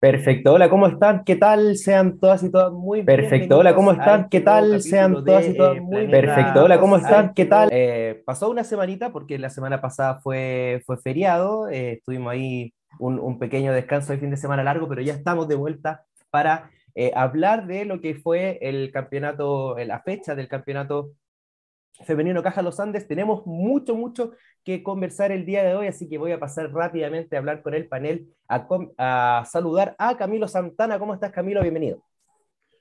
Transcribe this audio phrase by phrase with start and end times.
[0.00, 1.24] Perfecto, hola, ¿cómo están?
[1.24, 1.76] ¿Qué tal?
[1.76, 4.30] Sean todas y todas muy Perfecto, hola, ¿cómo están?
[4.30, 4.80] ¿Qué tal?
[4.80, 7.34] Sean todas y todas muy Perfecto, hola, ¿cómo están?
[7.34, 7.68] ¿Qué tal?
[7.70, 13.18] Eh, pasó una semanita porque la semana pasada fue, fue feriado, eh, estuvimos ahí un,
[13.18, 17.12] un, pequeño descanso de fin de semana largo, pero ya estamos de vuelta para eh,
[17.14, 21.10] hablar de lo que fue el campeonato, la fecha del campeonato
[22.04, 23.06] femenino Caja Los Andes.
[23.06, 24.32] Tenemos mucho, mucho
[24.64, 27.74] que conversar el día de hoy, así que voy a pasar rápidamente a hablar con
[27.74, 30.98] el panel, a, saludar a Camilo Santana.
[30.98, 31.62] ¿Cómo estás, Camilo?
[31.62, 32.02] Bienvenido.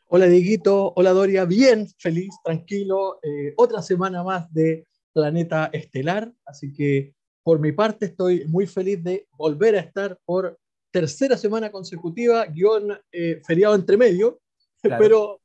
[0.08, 0.94] Hola, Dieguito.
[0.96, 1.46] Hola, Doria.
[1.46, 3.20] Bien, feliz, tranquilo.
[3.22, 7.14] Eh, otra semana más de Planeta Estelar, así que
[7.44, 10.58] por mi parte estoy muy feliz de volver a estar por
[10.92, 14.40] tercera semana consecutiva, guion eh, feriado entre medio,
[15.00, 15.42] pero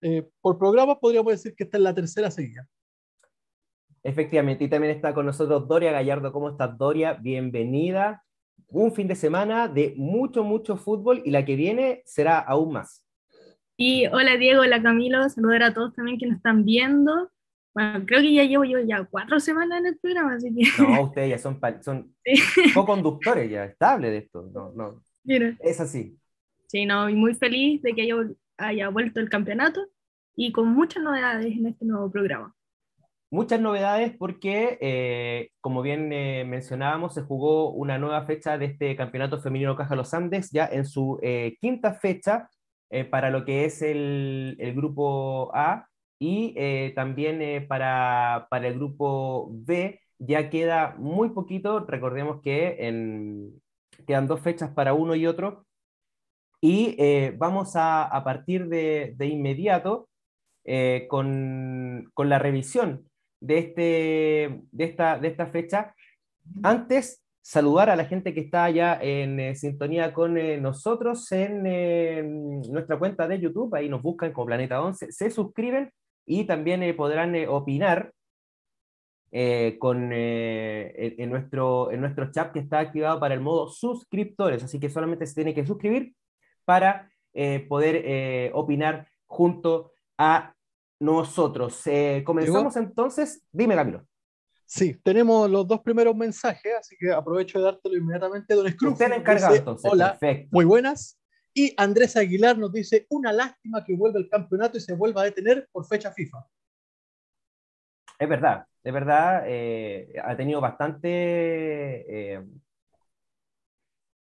[0.00, 2.68] eh, por programa podríamos decir que esta es la tercera seguida.
[4.04, 6.30] Efectivamente, y también está con nosotros Doria Gallardo.
[6.30, 7.14] ¿Cómo estás, Doria?
[7.14, 8.22] Bienvenida.
[8.68, 13.02] Un fin de semana de mucho, mucho fútbol y la que viene será aún más.
[13.78, 17.30] Y hola Diego, hola Camilo, saludar a todos también que nos están viendo.
[17.72, 20.82] Bueno, creo que ya llevo yo ya cuatro semanas en el programa, así que...
[20.82, 22.14] No, ustedes ya son, son
[22.74, 24.50] co-conductores ya, estables de esto.
[24.52, 25.02] No, no.
[25.60, 26.18] Es así.
[26.66, 28.16] Sí, no, y muy feliz de que haya,
[28.58, 29.88] haya vuelto el campeonato
[30.36, 32.54] y con muchas novedades en este nuevo programa.
[33.34, 38.94] Muchas novedades porque, eh, como bien eh, mencionábamos, se jugó una nueva fecha de este
[38.94, 42.48] campeonato femenino Caja Los Andes, ya en su eh, quinta fecha
[43.10, 45.88] para lo que es el, el grupo A
[46.20, 46.54] y
[46.94, 53.60] también para, para, el grupo B ya queda muy poquito, recordemos que en,
[54.06, 55.66] quedan dos fechas para uno y otro,
[56.60, 56.96] y
[57.32, 60.08] vamos a, a, partir de, de inmediato
[61.08, 63.08] con, con la revisión
[63.44, 65.94] de, este, de, esta, de esta fecha.
[66.62, 71.66] Antes, saludar a la gente que está ya en eh, sintonía con eh, nosotros en
[71.66, 72.22] eh,
[72.70, 75.92] nuestra cuenta de YouTube, ahí nos buscan como Planeta 11, se suscriben
[76.24, 78.12] y también podrán opinar
[79.78, 84.88] con, en, nuestro, en nuestro chat que está activado para el modo suscriptores, así que
[84.88, 86.14] solamente se tiene que suscribir
[86.64, 87.10] para
[87.68, 90.54] poder opinar junto a
[91.00, 91.80] nosotros.
[91.86, 93.42] Eh, comenzamos entonces.
[93.52, 94.06] Dime, Camilo.
[94.66, 98.54] Sí, tenemos los dos primeros mensajes, así que aprovecho de dártelo inmediatamente.
[98.54, 98.92] Don Scrooge.
[98.94, 99.90] Usted encargado entonces.
[99.90, 100.18] Hola,
[100.50, 101.18] muy buenas.
[101.52, 105.24] Y Andrés Aguilar nos dice: Una lástima que vuelva el campeonato y se vuelva a
[105.24, 106.46] detener por fecha FIFA.
[108.18, 109.42] Es verdad, es verdad.
[109.46, 111.08] Eh, ha tenido bastante.
[112.34, 112.42] Eh,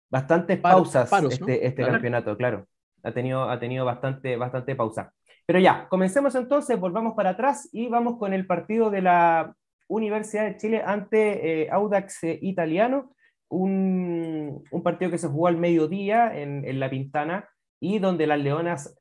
[0.09, 2.67] bastantes pausas este, este campeonato, claro.
[3.03, 5.13] Ha tenido, ha tenido bastante, bastante pausa.
[5.45, 9.55] Pero ya, comencemos entonces, volvamos para atrás y vamos con el partido de la
[9.87, 13.13] Universidad de Chile ante eh, Audax eh, Italiano,
[13.49, 17.47] un, un, partido que se jugó al mediodía en, en La Pintana
[17.79, 18.97] y donde las Leonas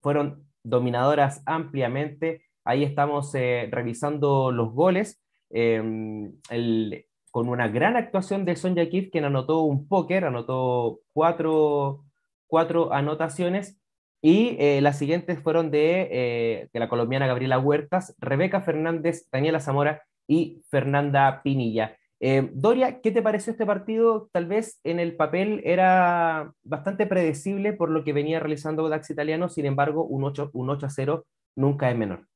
[0.00, 2.46] fueron dominadoras ampliamente.
[2.64, 5.20] Ahí estamos eh, revisando los goles
[5.50, 12.04] em, el, con una gran actuación de Sonja Kif, quien anotó un póker, anotó cuatro,
[12.46, 13.81] cuatro anotaciones
[14.22, 19.58] y eh, las siguientes fueron de, eh, de, la colombiana Gabriela Huertas, Rebeca Fernández, Daniela
[19.58, 21.96] Zamora y Fernanda Pinilla.
[22.20, 24.30] Eh, Doria, ¿qué te pareció este partido?
[24.32, 29.48] Tal vez en el papel era bastante predecible por lo que venía realizando Dax Italiano,
[29.48, 31.26] sin embargo, un 8, un 8 a 0
[31.56, 32.28] nunca es menor.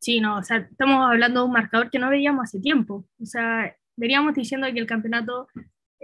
[0.00, 3.06] Sí, no, o sea, estamos hablando de un marcador que no veíamos hace tiempo.
[3.18, 5.48] O sea, veníamos diciendo que el campeonato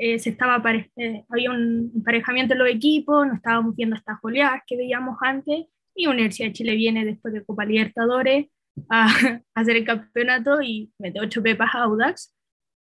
[0.03, 0.63] eh, se estaba
[0.97, 5.67] eh, había un emparejamiento en los equipos, no estábamos viendo estas oleadas que veíamos antes,
[5.95, 8.47] y Universidad de Chile viene después de Copa Libertadores
[8.89, 9.11] a,
[9.55, 12.35] hacer el campeonato y mete ocho pepas a Audax.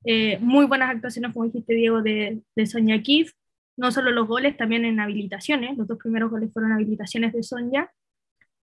[0.06, 3.32] Eh, muy buenas actuaciones, como dijiste Diego, de, de Sonia Kif,
[3.76, 7.92] no solo los goles, también en habilitaciones, los dos primeros goles fueron habilitaciones de Sonia.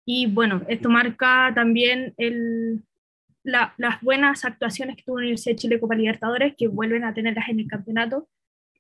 [0.05, 2.83] Y bueno, esto marca también el,
[3.47, 7.61] las buenas actuaciones que tuvo Universidad de Chile Copa Libertadores, que vuelven a tenerlas en
[7.61, 8.29] el campeonato.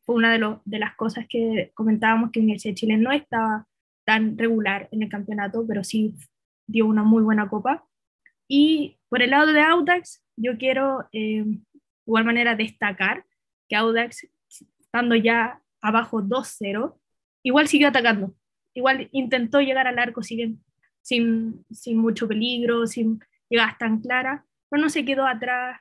[0.03, 3.67] Fue una de, las cosas que comentábamos que Universidad de Chile no estaba
[4.05, 6.15] tan regular en el campeonato, pero sí
[6.67, 7.85] dio una muy buena copa.
[8.49, 11.61] Y por el lado de Audax, yo quiero eh, de
[12.05, 13.25] igual manera destacar
[13.69, 14.27] que Audax,
[14.81, 16.97] estando ya abajo 2-0,
[17.45, 18.35] igual siguió atacando.
[18.75, 20.61] Igual intentó llegar al arco sin,
[21.03, 25.81] sin, sin mucho peligro, sin llegadas tan claras, pero no se quedó atrás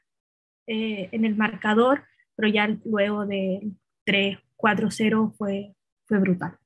[0.68, 2.04] eh, en el marcador,
[2.36, 3.62] pero ya luego de
[4.06, 5.74] 3-4-0 fue,
[6.06, 6.58] fue brutal.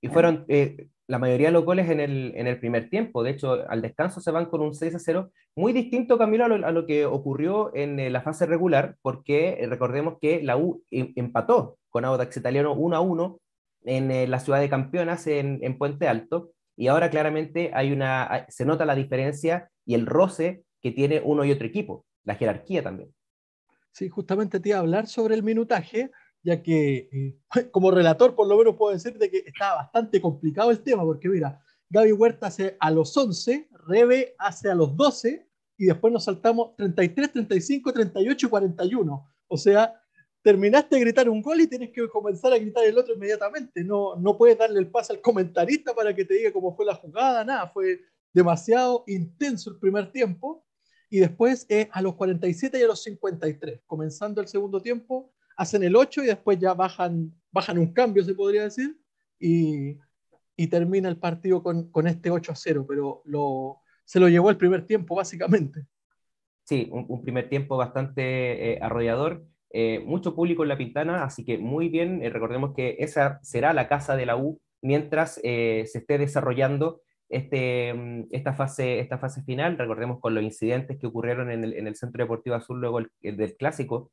[0.00, 3.30] Y fueron eh, la mayoría de los goles en el, en el, primer tiempo, de
[3.30, 6.86] hecho al descanso se van con un 6-0, muy distinto Camilo a lo, a lo,
[6.86, 12.04] que ocurrió en eh, la fase regular, porque recordemos que la U em, empató con
[12.04, 13.38] Audax Italiano 1-1
[13.84, 18.64] en la ciudad de campeonas en, en Puente Alto, y ahora claramente hay una, se
[18.64, 23.14] nota la diferencia y el roce que tiene uno y otro equipo, la jerarquía también.
[23.92, 26.10] Sí, justamente te iba a hablar sobre el minutaje,
[26.42, 27.38] ya que eh,
[27.70, 31.62] como relator por lo menos puedo decirte que está bastante complicado el tema, porque mira,
[31.90, 35.46] Gaby Huerta hace a los 11, Rebe hace a los 12,
[35.76, 39.28] y después nos saltamos 33, 35, 38 y 41.
[39.48, 40.00] O sea,
[40.42, 43.82] terminaste de gritar un gol y tienes que comenzar a gritar el otro inmediatamente.
[43.82, 46.94] No, no puedes darle el pase al comentarista para que te diga cómo fue la
[46.94, 47.68] jugada, nada.
[47.68, 48.00] Fue
[48.32, 50.64] demasiado intenso el primer tiempo.
[51.12, 55.82] Y después es a los 47 y a los 53, comenzando el segundo tiempo, hacen
[55.82, 58.96] el 8 y después ya bajan, bajan un cambio, se podría decir,
[59.38, 59.98] y,
[60.56, 64.48] y termina el partido con, con este 8 a 0, pero lo, se lo llevó
[64.48, 65.84] el primer tiempo, básicamente.
[66.64, 71.58] Sí, un, primer tiempo bastante eh, arrollador eh, mucho público en La Pintana, así que
[71.58, 75.98] muy bien, eh, recordemos que esa será la casa de la U mientras eh, se
[75.98, 81.50] esté desarrollando este, mm, esta, fase, esta fase final, recordemos con los incidentes que ocurrieron
[81.50, 84.12] en el, en el Centro Deportivo Azul luego del clásico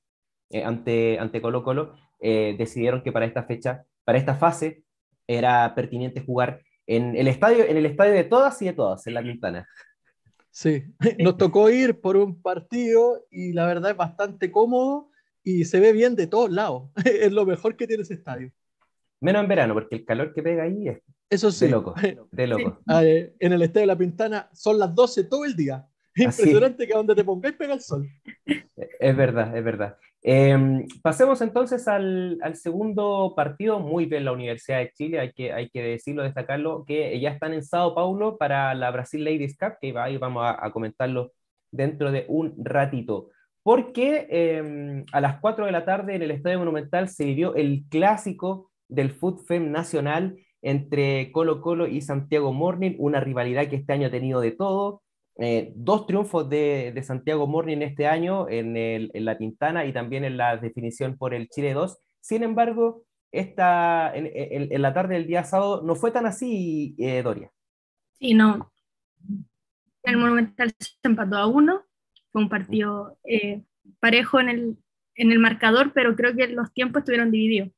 [0.63, 4.83] ante, ante Colo Colo, decidieron que para esta fecha, para esta fase,
[5.27, 9.13] era pertinente jugar en el estadio, en el estadio de todas y de todas, en
[9.13, 9.67] La Pintana.
[10.49, 10.83] Sí,
[11.19, 15.11] nos tocó ir por un partido y la verdad es bastante cómodo
[15.43, 16.89] y se ve bien de todos lados.
[17.05, 18.51] es lo mejor que tiene ese estadio.
[19.21, 21.65] Menos en verano, porque el calor que pega ahí es Eso sí.
[21.65, 21.93] de loco.
[22.31, 22.79] De loco.
[22.87, 25.85] Ah, eh, en el estadio de La Pintana son las 12 todo el día.
[26.15, 28.07] impresionante que donde te pongáis pega el sol.
[28.45, 29.97] Es verdad, es verdad.
[30.21, 33.79] Em, pasemos entonces al, al, segundo partido.
[33.79, 37.53] Muy bien la Universidad de Chile, hay que, hay que decirlo, destacarlo, que ya están
[37.53, 41.33] en Sao Paulo para la Brasil Ladies Cup, que ahí vamos a, a comentarlo
[41.71, 43.29] dentro de un ratito
[43.63, 47.83] porque em, a las 4 de la tarde en el Estadio Monumental se vivió el
[47.89, 54.07] clásico del FUTFEM nacional entre Colo Colo y Santiago Morning, una rivalidad que este año
[54.07, 55.01] ha tenido de todo.
[55.37, 60.57] Eh, dos triunfos de, Santiago Morning este año en, la Pintana y también en la
[60.57, 61.97] definición por el Chile 2.
[62.19, 67.49] Sin embargo, esta, en, la tarde del día sábado no fue tan así, eh, Doria.
[68.19, 68.73] Sí, no.
[70.03, 71.85] El Monumental se empató a uno
[72.31, 73.63] fue un partido eh,
[73.99, 74.77] parejo en el,
[75.15, 77.69] en el marcador, pero creo que los tiempos estuvieron divididos.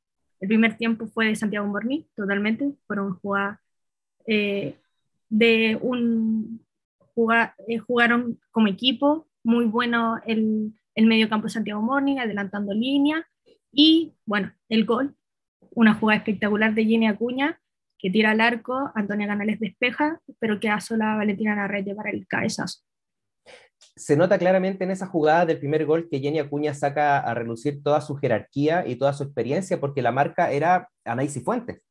[0.42, 2.72] El primer tiempo fue de Santiago Morní, totalmente.
[2.88, 3.60] Fueron jugadas
[4.26, 4.76] eh,
[5.28, 6.60] de un.
[7.68, 13.24] Eh, jugaron como equipo, muy bueno el, el medio campo de Santiago Morning, adelantando línea.
[13.70, 15.14] Y bueno, el gol,
[15.70, 17.60] una jugada espectacular de Jenny Acuña,
[17.96, 22.82] que tira al arco, Antonia Canales despeja, pero queda sola Valentina Narrete para el cabezazo
[23.94, 27.82] se nota claramente en esa jugada del primer gol que Jenny Acuña saca a relucir
[27.82, 31.82] toda su jerarquía y toda su experiencia, porque la marca era Anaís Fuentes.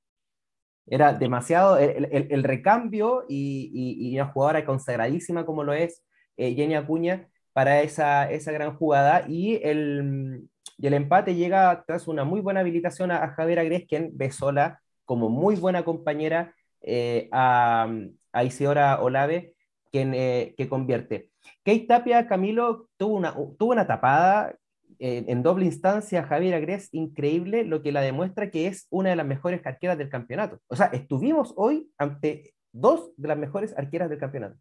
[0.88, 6.04] Era demasiado el, recambio y, una jugadora consagradísima como lo es
[6.38, 9.26] eh, Jenny Acuña para esa, esa gran jugada.
[9.28, 10.50] Y el,
[10.82, 15.30] el empate llega tras una muy buena habilitación a, Javier Agres, quien ve sola como
[15.30, 17.90] muy buena compañera eh, a,
[18.32, 19.54] a, Isidora Olave,
[19.92, 21.31] quien, eh, que convierte.
[21.64, 24.56] Kate Tapia, Camilo, tuvo una, tuvo una tapada
[25.00, 29.16] eh, en doble instancia Javier Agres increíble, lo que la demuestra que es una de
[29.16, 30.60] las mejores arqueras del campeonato.
[30.68, 34.58] O sea, estuvimos hoy ante dos de las mejores arqueras del campeonato.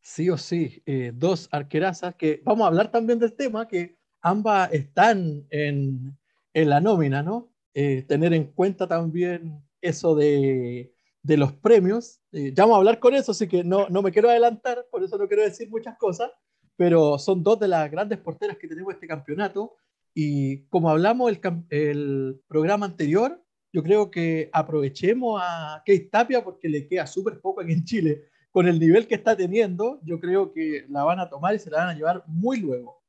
[0.00, 4.72] Sí o sí, eh, dos arquerazas que vamos a hablar también del tema, que ambas
[4.72, 6.16] están en,
[6.54, 7.50] en la nómina, ¿no?
[7.74, 10.92] Eh, tener en cuenta también eso de
[11.28, 12.20] de los premios.
[12.32, 15.04] Eh, ya vamos a hablar con eso, así que no, no me quiero adelantar, por
[15.04, 16.30] eso no quiero decir muchas cosas,
[16.74, 19.76] pero son dos de las grandes porteras que tenemos este campeonato.
[20.14, 26.68] Y como hablamos el, el programa anterior, yo creo que aprovechemos a Kate Tapia porque
[26.68, 28.24] le queda súper poco aquí en Chile.
[28.50, 31.70] Con el nivel que está teniendo, yo creo que la van a tomar y se
[31.70, 33.02] la van a llevar muy luego.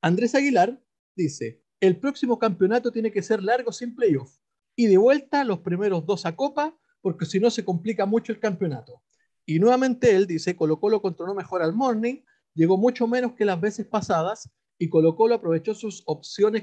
[0.00, 0.80] Andrés Aguilar
[1.16, 4.38] dice, el próximo campeonato tiene que ser largo sin playoff.
[4.76, 8.40] Y de vuelta los primeros dos a Copa porque si no se complica mucho el
[8.40, 9.02] campeonato.
[9.44, 12.22] Y nuevamente él dice, Colo Colo controló mejor al Morning,
[12.54, 16.62] llegó mucho menos que las veces pasadas y Colo Colo aprovechó sus opciones,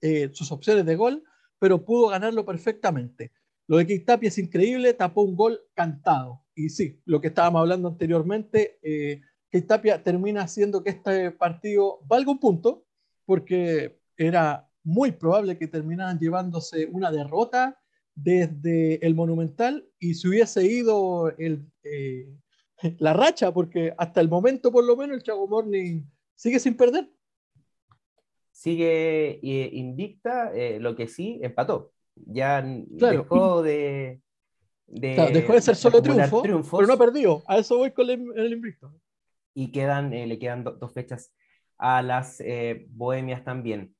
[0.00, 1.22] eh, sus opciones de gol,
[1.58, 3.32] pero pudo ganarlo perfectamente.
[3.66, 6.46] Lo de Tapia es increíble, tapó un gol cantado.
[6.54, 9.20] Y sí, lo que estábamos hablando anteriormente, eh,
[10.02, 12.86] termina haciendo que este partido valga un punto,
[13.26, 17.78] porque era muy probable que terminaran llevándose una derrota
[18.16, 22.26] desde el Monumental y se hubiese ido el, eh,
[22.98, 26.02] la racha, porque hasta el momento por lo menos el Chago Morning
[26.34, 27.08] sigue sin perder.
[28.50, 31.92] Sigue eh, invicta, eh, lo que sí, empató.
[32.14, 34.22] Ya dejó de,
[34.86, 37.42] dejó de ser solo triunfo, pero no ha perdido.
[37.46, 38.94] A eso voy con el, el invicto.
[39.52, 41.34] Y quedan, eh, le quedan dos fechas
[41.76, 43.94] a las eh, Bohemias también.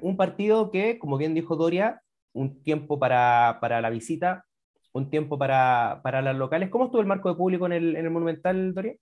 [0.00, 2.02] Un partido que, como bien dijo Doria,
[2.34, 4.44] un tiempo para, para la visita,
[4.92, 6.68] un tiempo para, para, las locales.
[6.68, 8.94] ¿Cómo estuvo el marco de público en el, en el Monumental, Doria?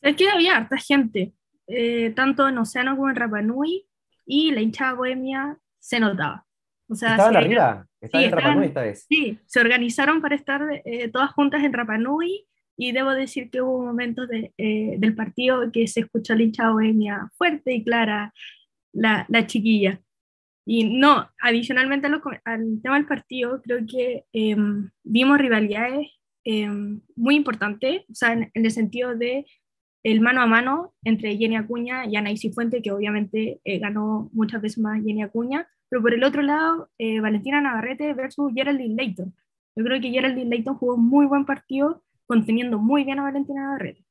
[0.00, 1.34] Es que había harta gente,
[2.14, 3.86] tanto en Océano como en Rapanui,
[4.24, 6.44] y la hinchada bohemia se notaba.
[6.88, 9.06] O sea, estaban arriba, estaban en Rapanui esta vez.
[9.08, 10.62] Sí, se organizaron para estar
[11.12, 15.86] todas juntas en Rapanui y debo decir que hubo momentos de, eh, del partido que
[15.88, 18.32] se escuchó la hincha bohemia fuerte y clara,
[18.92, 20.00] la, la chiquilla.
[20.68, 22.08] Y no, adicionalmente
[22.44, 26.08] al tema del partido, creo que em, vimos rivalidades
[26.42, 29.46] em, muy importantes, o sea, en, el sentido de
[30.02, 34.60] el mano a mano entre Jenny Acuña y Ana Fuente, que obviamente eh, ganó muchas
[34.60, 39.34] veces más Jenny Acuña, pero por el otro lado, eh, Valentina Navarrete versus Geraldine Leighton.
[39.76, 44.04] Yo creo que Geraldine Leighton jugó muy buen partido conteniendo muy bien a Valentina Navarrete.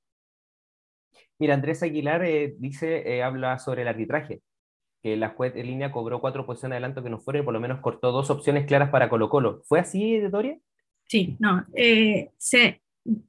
[1.38, 4.42] Mira, Andrés Aguilar eh, dice, habla sobre el arbitraje,
[5.06, 7.60] que la juez en línea cobró cuatro posiciones adelante que no fueron y por lo
[7.60, 9.62] menos cortó dos opciones claras para Colo Colo.
[9.66, 10.58] ¿Fue así, Doria?
[11.04, 11.64] Sí, no.
[11.76, 12.32] Eh,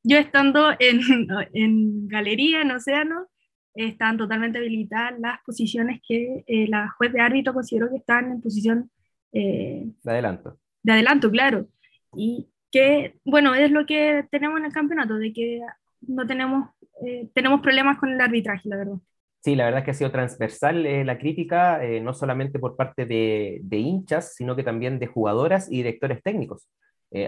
[0.02, 1.00] yo estando en,
[1.52, 3.26] en, galería, en Océano,
[3.74, 8.90] están totalmente habilitadas las posiciones que la juez de árbitro consideró que están en posición...
[9.30, 10.58] de adelanto.
[10.82, 11.68] De adelanto, claro.
[12.16, 15.60] Y que, bueno, es lo que tenemos en el campeonato, de que
[16.00, 16.70] no tenemos,
[17.06, 18.96] eh, tenemos problemas con el arbitraje, la verdad.
[19.46, 22.74] Sí, la verdad es que ha sido transversal eh, la crítica, eh, no solamente por
[22.74, 26.68] parte de, de, hinchas, sino que también de jugadoras y directores técnicos.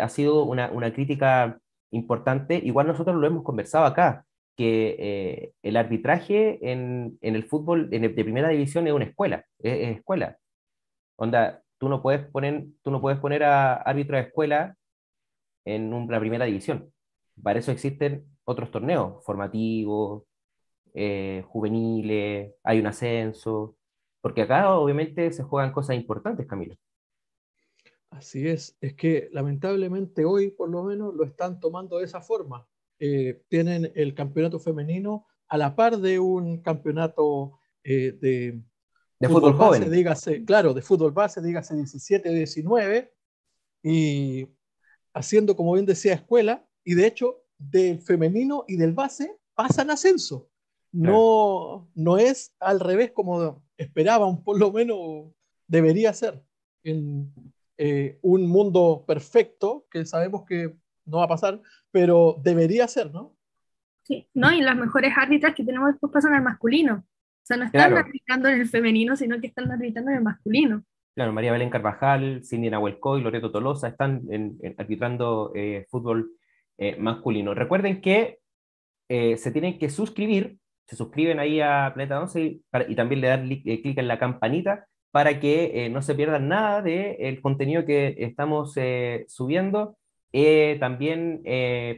[0.00, 1.60] ha sido una, una, crítica
[1.92, 2.56] importante.
[2.56, 4.25] Igual nosotros lo hemos conversado acá,
[4.56, 9.98] que el arbitraje en, en, el fútbol en de primera división es una escuela, es,
[9.98, 10.38] escuela.
[11.16, 14.76] Onda, tú no puedes poner, tú no puedes poner a árbitro de escuela
[15.64, 16.92] en la primera división.
[17.42, 20.25] Para eso existen otros torneos, formativos,
[20.95, 23.76] eh, juveniles, hay un ascenso,
[24.21, 26.76] porque acá obviamente se juegan cosas importantes, Camilo.
[28.11, 32.66] Así es, es que lamentablemente hoy por lo menos lo están tomando de esa forma.
[32.99, 38.61] Eh, tienen el campeonato femenino a la par de un campeonato eh, de,
[39.21, 39.90] de fútbol, base, joven.
[39.90, 43.12] Dígase, claro, de fútbol base, dígase 17, 19,
[43.83, 44.49] y
[45.14, 50.49] haciendo, como bien decía, escuela, y de hecho, del femenino y del base pasan ascenso.
[50.92, 55.33] No, no es al revés como esperaban, por lo menos
[55.66, 56.42] debería ser.
[56.83, 57.33] En
[57.76, 63.35] eh, un mundo perfecto, que sabemos que no va a pasar, pero debería ser, ¿no?
[64.04, 64.50] Sí, ¿no?
[64.52, 67.04] Y las mejores árbitras que tenemos después pasan al masculino.
[67.04, 70.85] O sea, no están arbitrando en el femenino, sino que están arbitrando en el masculino.
[71.14, 74.23] Claro, María Belén Carvajal, Cindy Nahuelco y Loreto Tolosa están
[74.78, 76.30] arbitrando eh, fútbol
[76.76, 77.54] eh, masculino.
[77.54, 78.38] Recuerden que
[79.09, 82.40] eh, se tienen que suscribir, se suscriben ahí a Planeta 11
[82.88, 87.40] y, también le dan clic en la campanita para que no se pierdan nada del
[87.42, 88.75] contenido que estamos
[89.26, 89.99] subiendo,
[90.80, 91.42] también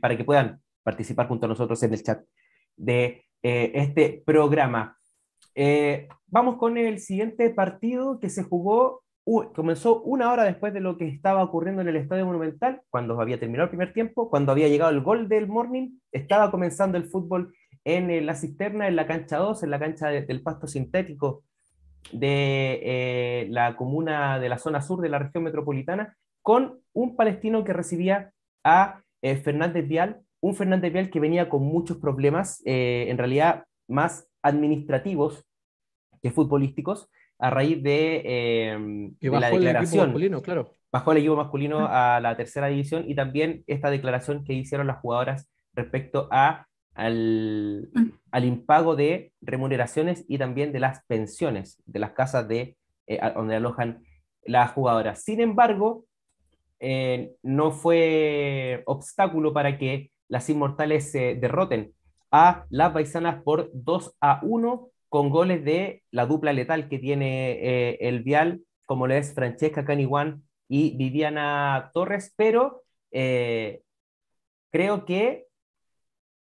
[0.00, 2.20] para que puedan participar junto a nosotros en el chat
[2.76, 4.96] de este programa.
[6.26, 9.02] vamos con el siguiente partido que se jugó
[9.54, 13.38] comenzó una hora después de lo que estaba ocurriendo en el Estadio Monumental, cuando había
[13.38, 17.54] terminado el primer tiempo, cuando había llegado el gol del Morning, estaba comenzando el fútbol
[17.84, 21.44] en eh, la cisterna, en la cancha 2, en la cancha del pasto sintético
[22.12, 27.64] de eh, la comuna de la zona sur de la región metropolitana, con un palestino
[27.64, 28.32] que recibía
[28.64, 34.26] a eh, Fernández Vial, un Fernández Vial que venía con muchos problemas, en realidad más
[34.42, 35.44] administrativos
[36.22, 37.10] que futbolísticos,
[37.40, 40.08] a raíz de, eh, la declaración.
[40.08, 40.76] masculino, claro.
[40.92, 44.98] Bajó el equipo masculino a la tercera división y también esta declaración que hicieron las
[44.98, 46.66] jugadoras respecto a,
[47.00, 47.90] al,
[48.30, 52.76] al impago de remuneraciones y también de las pensiones de las casas de,
[53.06, 54.04] eh, donde alojan
[54.44, 55.22] las jugadoras.
[55.22, 56.04] Sin embargo,
[56.78, 61.92] eh, no fue obstáculo para que las inmortales se derroten
[62.30, 67.52] a las paisanas por 2 a 1 con goles de la dupla letal que tiene
[67.52, 73.82] eh, el Vial, como lo es Francesca Caniguan y Viviana Torres, pero eh,
[74.70, 75.46] creo que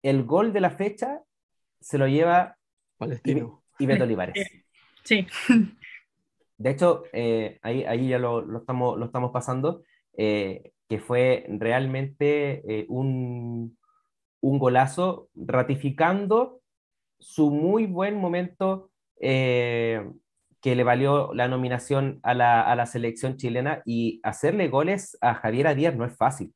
[0.09, 1.21] el gol de la fecha
[1.79, 2.57] se lo lleva
[2.97, 3.63] Palestino.
[3.79, 4.35] Y, Beto Olivares.
[5.03, 5.27] Sí.
[6.57, 9.83] De hecho, eh, ahí, ahí ya lo, estamos, lo estamos pasando,
[10.15, 13.77] que fue realmente un,
[14.41, 16.61] un golazo ratificando
[17.19, 20.07] su muy buen momento eh,
[20.61, 25.35] que le valió la nominación a la, a la, selección chilena y hacerle goles a
[25.35, 26.53] Javier Díaz no es fácil.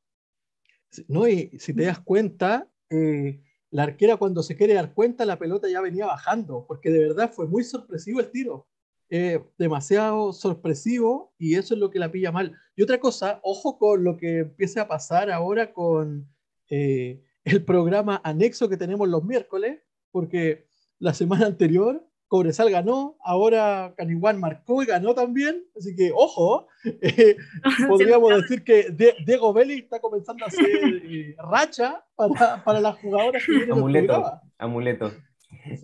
[1.08, 5.38] No, y si te das cuenta, eh, la arquera cuando se quiere dar cuenta, la
[5.38, 8.68] pelota ya venía bajando, porque de verdad fue muy sorpresivo el tiro.
[9.14, 12.56] Eh, demasiado sorpresivo y eso es lo que la pilla mal.
[12.76, 16.26] Y otra cosa, ojo con lo que empiece a pasar ahora con
[16.70, 20.66] eh, el programa anexo que tenemos los miércoles, porque
[20.98, 26.66] la semana anterior Cobresal ganó, ahora Caniguán marcó y ganó también, así que ojo,
[27.02, 27.36] eh,
[27.88, 28.86] podríamos decir que
[29.26, 35.12] Diego Belli está comenzando a hacer eh, racha para, para, las jugadoras que Amuleto, amuleto.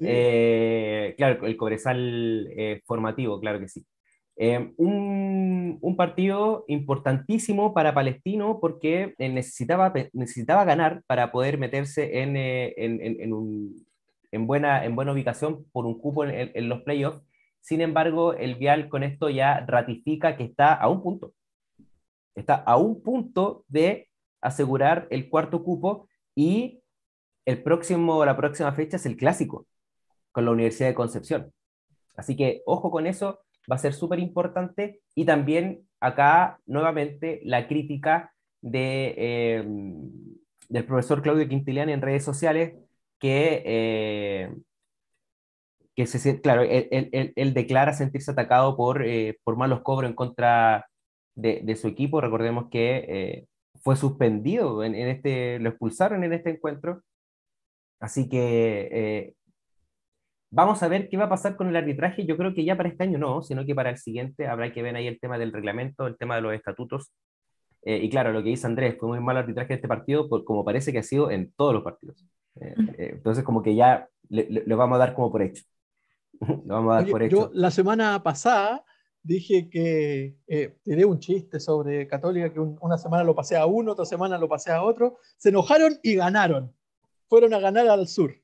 [0.00, 2.48] Eh, claro, el Cobresal
[2.86, 3.84] formativo, claro que sí.
[4.78, 13.20] Un, un, partido importantísimo para Palestino porque necesitaba, necesitaba ganar para poder meterse en, en,
[13.20, 13.87] en un,
[14.32, 17.22] en buena, en buena ubicación por un cupo en, los playoffs.
[17.60, 21.34] Sin embargo, el Vial con esto ya ratifica que está a un punto.
[22.34, 24.08] Está a un punto de
[24.40, 26.82] asegurar el cuarto cupo y
[27.44, 29.66] el próximo, la próxima fecha es el clásico
[30.32, 31.52] con la Universidad de Concepción.
[32.16, 35.00] Así que ojo con eso, va a ser súper importante.
[35.14, 39.64] Y también acá nuevamente la crítica de, eh,
[40.68, 42.74] del profesor Claudio Quintiliani en redes sociales
[43.18, 44.54] que, eh,
[45.96, 50.86] que se, claro, él, declara sentirse atacado por, eh, por malos cobros en contra
[51.34, 52.20] de, su equipo.
[52.20, 53.46] Recordemos que eh,
[53.82, 57.02] fue suspendido, en, este, lo expulsaron en este encuentro.
[58.00, 59.34] Así que
[60.50, 62.26] vamos a ver qué va a pasar con el arbitraje.
[62.26, 64.82] Yo creo que ya para este año no, sino que para el siguiente habrá que
[64.82, 67.12] ver ahí el tema del reglamento, el tema de los estatutos.
[67.84, 70.92] y claro, lo que dice Andrés, fue muy mal arbitraje de este partido, como parece
[70.92, 72.24] que ha sido en todos los partidos.
[72.60, 75.64] Eh, eh, entonces, como que ya le, vamos a dar como por hecho.
[76.40, 77.36] lo vamos a dar por hecho.
[77.36, 78.84] Yo la semana pasada
[79.22, 84.04] dije que eh, un chiste sobre Católica, que una semana lo pasé a uno, otra
[84.04, 85.18] semana lo pasé a otro.
[85.36, 86.74] Se enojaron y ganaron.
[87.28, 88.34] Fueron a ganar al sur.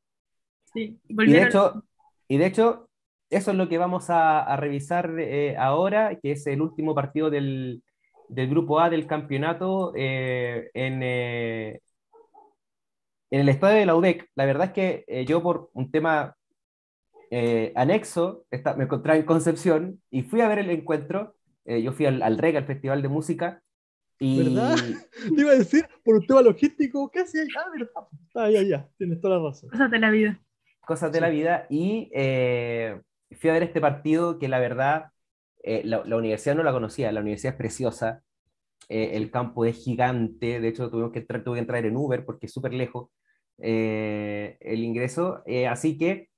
[0.73, 1.85] Sí, y, de hecho,
[2.29, 2.91] y de hecho,
[3.31, 7.83] eso es lo que vamos a, revisar eh, ahora, que es el último partido del,
[8.29, 11.03] del grupo A del campeonato en,
[13.35, 16.37] en el estadio de la UDEC, la verdad es que eh, yo por un tema
[17.33, 21.35] eh, anexo me encontraba en Concepción y fui a ver el encuentro.
[21.65, 23.61] Eh, yo fui al, al REG, al Festival de Música.
[24.21, 24.55] Y...
[24.55, 24.77] ¿Verdad?
[25.35, 27.43] Te iba a decir, por un tema logístico, ¿qué hacía?
[27.59, 28.09] Ah, verdad.
[28.37, 29.69] Ah, ya, ya, tienes toda la razón.
[29.69, 30.41] Cosas de la vida.
[30.87, 31.67] Cosas de la vida.
[31.69, 35.07] Y fui a ver este partido que la verdad,
[35.65, 38.23] la, la, universidad no la conocía, la universidad es preciosa,
[38.89, 42.47] el campo es gigante, de hecho tuvimos que entrar, tuve que entrar en Uber porque
[42.47, 43.09] es súper lejos.
[43.59, 45.43] Eh, el ingreso.
[45.47, 46.29] Eh, así que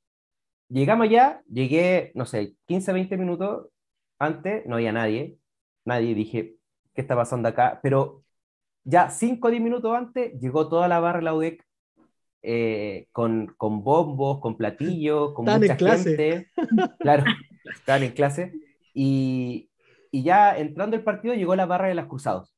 [0.68, 3.68] llegamos ya, llegué, no sé, 15, 20 minutos
[4.18, 5.38] antes, no había nadie,
[5.84, 6.56] nadie, dije,
[6.94, 7.80] ¿qué está pasando acá?
[7.82, 8.24] Pero
[8.84, 11.64] ya 5 o 10 minutos antes llegó toda la barra la UDEC
[12.42, 16.50] eh, con, con, bombos, con platillos, con mucha gente.
[17.00, 17.24] Claro,
[17.64, 18.52] estaban en clase.
[18.94, 19.70] Y,
[20.10, 22.55] y ya entrando el partido llegó la barra de las Cruzados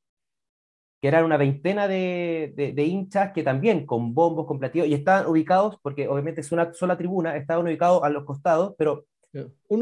[1.00, 5.26] que eran una veintena de, de, hinchas que también con bombos, con platillos, y estaban
[5.26, 9.04] ubicados, porque obviamente es una sola tribuna, estaban ubicados a los costados, pero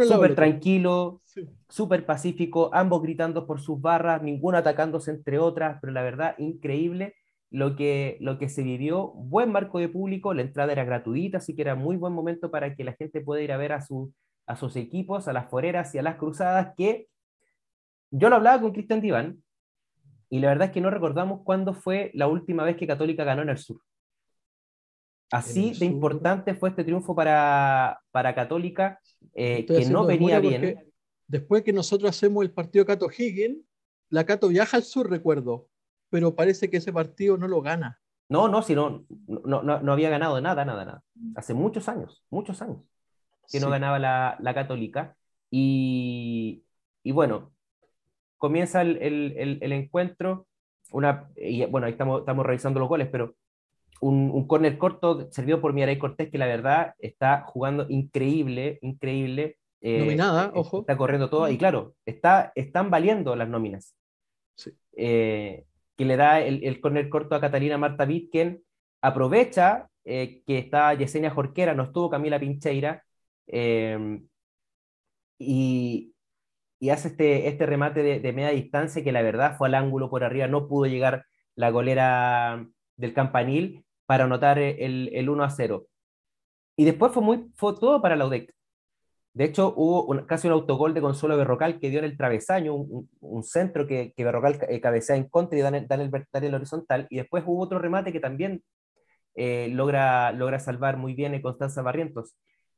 [0.06, 1.22] súper tranquilo,
[1.68, 7.14] súper pacífico, ambos gritando por sus barras, ninguno atacándose entre otras, pero la verdad, increíble
[7.50, 11.54] lo que, lo que se vivió, buen marco de público, la entrada era gratuita, así
[11.54, 14.12] que era muy buen momento para que la gente pueda ir a ver a, su,
[14.46, 17.08] a sus equipos, a las foreras y a las cruzadas, que
[18.10, 19.42] yo lo hablaba con Cristian Diván,
[20.28, 23.42] y la verdad es que no recordamos cuándo fue la última vez que Católica ganó
[23.42, 23.80] en el sur.
[25.30, 29.00] Así de importante fue este triunfo para, para Católica,
[29.34, 30.92] eh, que no venía bien.
[31.26, 33.58] Después que nosotros hacemos el partido Cato Higgins,
[34.08, 35.66] la Cato viaja al sur, recuerdo,
[36.10, 38.00] pero parece que ese partido no lo gana.
[38.28, 41.02] No, no, si no, no, no, había ganado nada, nada, nada.
[41.34, 42.82] Hace muchos años, muchos años
[43.50, 45.16] que no ganaba la, la Católica.
[45.50, 46.64] Y,
[47.02, 47.52] y bueno,
[48.38, 50.46] comienza el, el, el, encuentro,
[50.92, 53.34] una, y, bueno, ahí estamos, estamos revisando los goles, pero
[54.00, 59.58] un, un córner corto servido por Mirai Cortés, que la verdad está jugando increíble, increíble.
[59.80, 60.80] Eh, Nominada, ojo.
[60.80, 63.96] Está corriendo todo, y claro, está, están valiendo las nóminas.
[64.96, 65.64] Eh,
[65.96, 68.62] que le da el, el córner corto a Catalina Marta Wittgen,
[69.00, 73.02] aprovecha eh, que está Yesenia Jorquera, no estuvo Camila Pincheira,
[75.38, 76.14] y,
[76.78, 80.24] y hace este, este remate de, media distancia que la verdad fue al ángulo por
[80.24, 85.86] arriba, no pudo llegar la golera del campanil para anotar el, el 1 a 0.
[86.76, 88.52] Y después fue, muy, fue todo para la UDEC.
[89.36, 93.44] De hecho, hubo casi un autogol de Consuelo Berrocal que dio en el travesaño, un,
[93.44, 96.54] centro que, que Berrocal eh, cabecea en contra y da en, el vertical y el
[96.54, 97.06] horizontal.
[97.10, 98.62] Y después hubo otro remate que también
[99.34, 102.34] eh, logra, logra salvar muy bien Constanza Barrientos.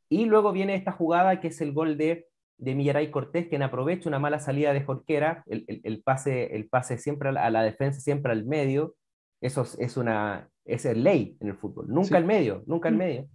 [0.09, 2.28] Y luego viene esta jugada que es el gol de,
[2.59, 6.99] de Millaray Cortés, quien aprovecha una mala salida de Jorquera, el, el, pase, el pase
[6.99, 8.95] siempre a la, defensa, siempre al medio.
[9.41, 11.87] Eso es, una es ley en el fútbol.
[11.89, 12.99] Nunca al medio, nunca al mm.
[12.99, 13.29] medio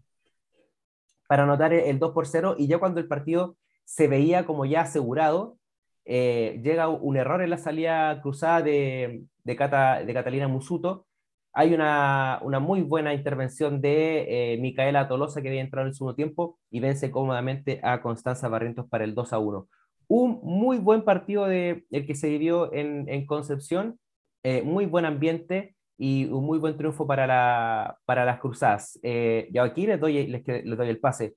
[1.33, 4.81] para anotar el 2 por 0 y ya cuando el partido se veía como ya
[4.81, 5.57] asegurado,
[6.05, 11.07] eh, llega un error en la salida cruzada de, de, Catalina Musuto.
[11.55, 16.15] Hay una, muy buena intervención de eh, Micaela Tolosa que había entrado en el segundo
[16.15, 19.67] tiempo y vence cómodamente a Constanza Barrientos para el 2 a 1.
[20.07, 23.99] Un muy buen partido el que se vivió en, Concepción,
[24.43, 28.99] eh, muy buen ambiente y un muy buen triunfo para, la, para las cruzadas.
[29.03, 31.35] Eh, y aquí les doy, les, doy el pase.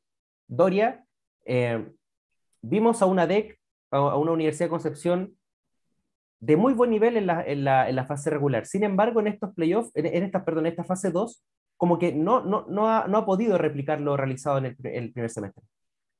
[0.48, 1.04] Doria,
[1.44, 1.86] eh,
[2.62, 3.58] vimos a una DEC,
[3.90, 5.35] a una Universidad de Concepción,
[6.40, 8.66] de muy buen nivel en la, en la, en la fase regular.
[8.66, 11.42] Sin embargo, en estos playoffs, en, esta, perdón, en esta fase 2,
[11.76, 15.12] como que no, no, no, ha, no ha podido replicar lo realizado en el, el,
[15.12, 15.62] primer semestre.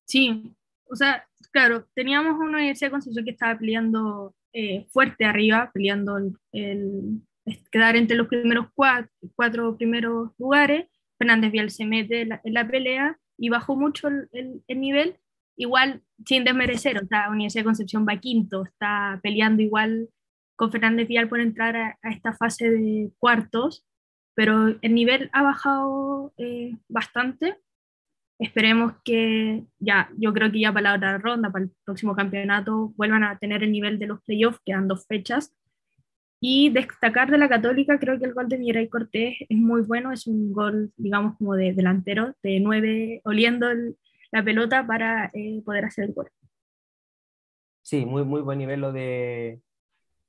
[0.07, 0.55] Sí,
[0.88, 6.16] o sea, claro, teníamos una Universidad de Concepción que estaba peleando eh, fuerte arriba, peleando
[6.52, 7.20] el,
[7.70, 10.87] quedar entre los primeros cuatro, cuatro primeros lugares.
[11.18, 15.16] Fernández Vial se mete en la, pelea y bajó mucho el, el, nivel,
[15.57, 20.09] igual sin desmerecer, o sea, Universidad de Concepción va quinto, está peleando igual
[20.57, 23.85] con Fernández Vial por entrar a, esta fase de cuartos,
[24.35, 27.59] pero el nivel ha bajado eh, bastante.
[28.38, 32.92] Esperemos que ya, yo creo que ya para la otra ronda, para el próximo campeonato,
[32.97, 35.55] vuelvan a tener el nivel de los playoffs, quedan dos fechas,
[36.40, 40.12] y destacar de la Católica, creo que el gol de Mirai Cortés es muy bueno,
[40.12, 43.69] es un gol, digamos, como de delantero, de nueve, oliendo
[44.37, 46.31] la pelota para eh, poder hacer el gol.
[47.83, 49.62] Sí, muy, muy buen nivel lo de,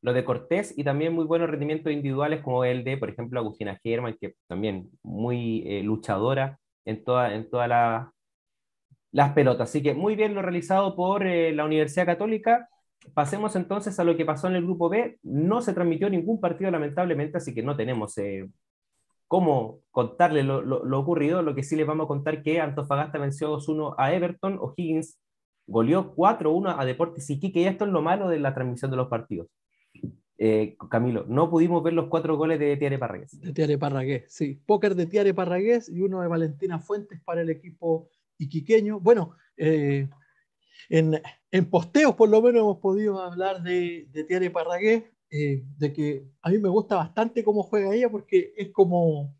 [0.01, 3.79] lo de Cortés y también muy buenos rendimientos individuales como el de, por ejemplo, Agustina
[3.83, 8.07] Germán, que también muy eh, luchadora en, toda, en todas
[9.11, 9.69] las pelotas.
[9.69, 12.69] Así que muy bien lo realizado por eh, la Universidad Católica
[13.13, 15.19] pasemos entonces a lo que pasó en el grupo B.
[15.23, 18.17] No se transmitió ningún partido, lamentablemente, así que no tenemos
[19.27, 21.41] cómo contarle lo, ocurrido.
[21.41, 25.19] Lo que sí les vamos a contar que Antofagasta venció 2-1 a Everton, O'Higgins
[25.67, 29.09] goleó 4-1 a Deportes Iquique, y esto es lo malo de la transmisión de los
[29.09, 29.47] partidos.
[30.39, 33.41] Eh, Camilo, no pudimos ver los cuatro goles de Tiare Parragués.
[33.41, 34.61] De Tiare Parragués, sí.
[34.65, 38.99] Póker de Tiare Parragués y uno de Valentina Fuentes para el equipo iquiqueño.
[38.99, 40.07] Bueno, eh,
[40.89, 41.19] en,
[41.51, 46.27] en, posteos por lo menos hemos podido hablar de, de Tiare Parragués, eh, de que
[46.41, 49.35] a mí me gusta bastante cómo juega ella porque es como,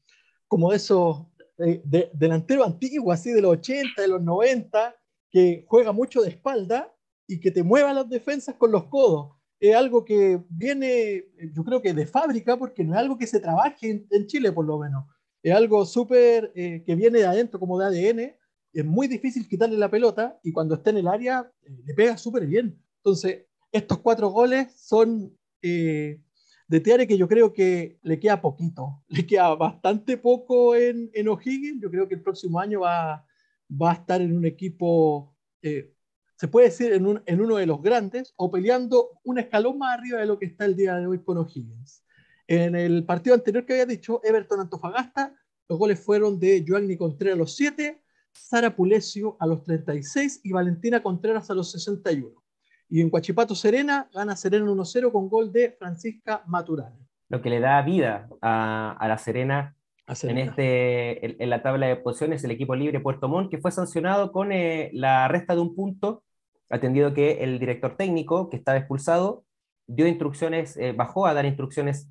[0.48, 1.26] como esos
[1.60, 4.96] eh, de, delantero antiguo, así de los 80, de los 90,
[5.30, 6.94] que juega mucho de espalda
[7.28, 9.34] y que te mueva las defensas con los codos.
[9.60, 13.40] Es algo que viene, yo creo que de fábrica, porque no es algo que se
[13.40, 15.06] trabaje en, Chile por lo menos.
[15.42, 18.36] Es algo súper eh, que viene de adentro, como de ADN,
[18.74, 22.18] es muy difícil quitarle la pelota y cuando está en el área eh, le pega
[22.18, 22.80] súper bien.
[22.98, 25.36] Entonces, estos cuatro goles son
[25.68, 26.22] eh,
[26.68, 31.28] de Tiare que yo creo que le queda poquito, le queda bastante poco en, en
[31.28, 31.82] O'Higgins.
[31.82, 33.26] Yo creo que el próximo año va,
[33.70, 35.94] va a estar en un equipo, eh,
[36.36, 39.98] se puede decir, en, un, en, uno de los grandes o peleando un escalón más
[39.98, 42.04] arriba de lo que está el día de hoy con O'Higgins.
[42.48, 45.36] En el partido anterior que había dicho, Everton Antofagasta,
[45.68, 48.02] los goles fueron de Joanny Contreras a los 7,
[48.32, 52.42] Sara Pulesio a los 36 y Valentina Contreras a los 61.
[52.90, 56.96] Y en Cuachipato Serena gana Serena 1-0 con gol de Francisca Maturana.
[57.30, 59.76] Lo que le da vida a, la Serena,
[60.24, 64.32] En, este, en, la tabla de posiciones, el equipo libre Puerto Montt, que fue sancionado
[64.32, 66.24] con eh, la resta de un punto,
[66.70, 69.44] atendido que el director técnico, que estaba expulsado,
[69.86, 72.10] dio instrucciones, eh, bajó a dar instrucciones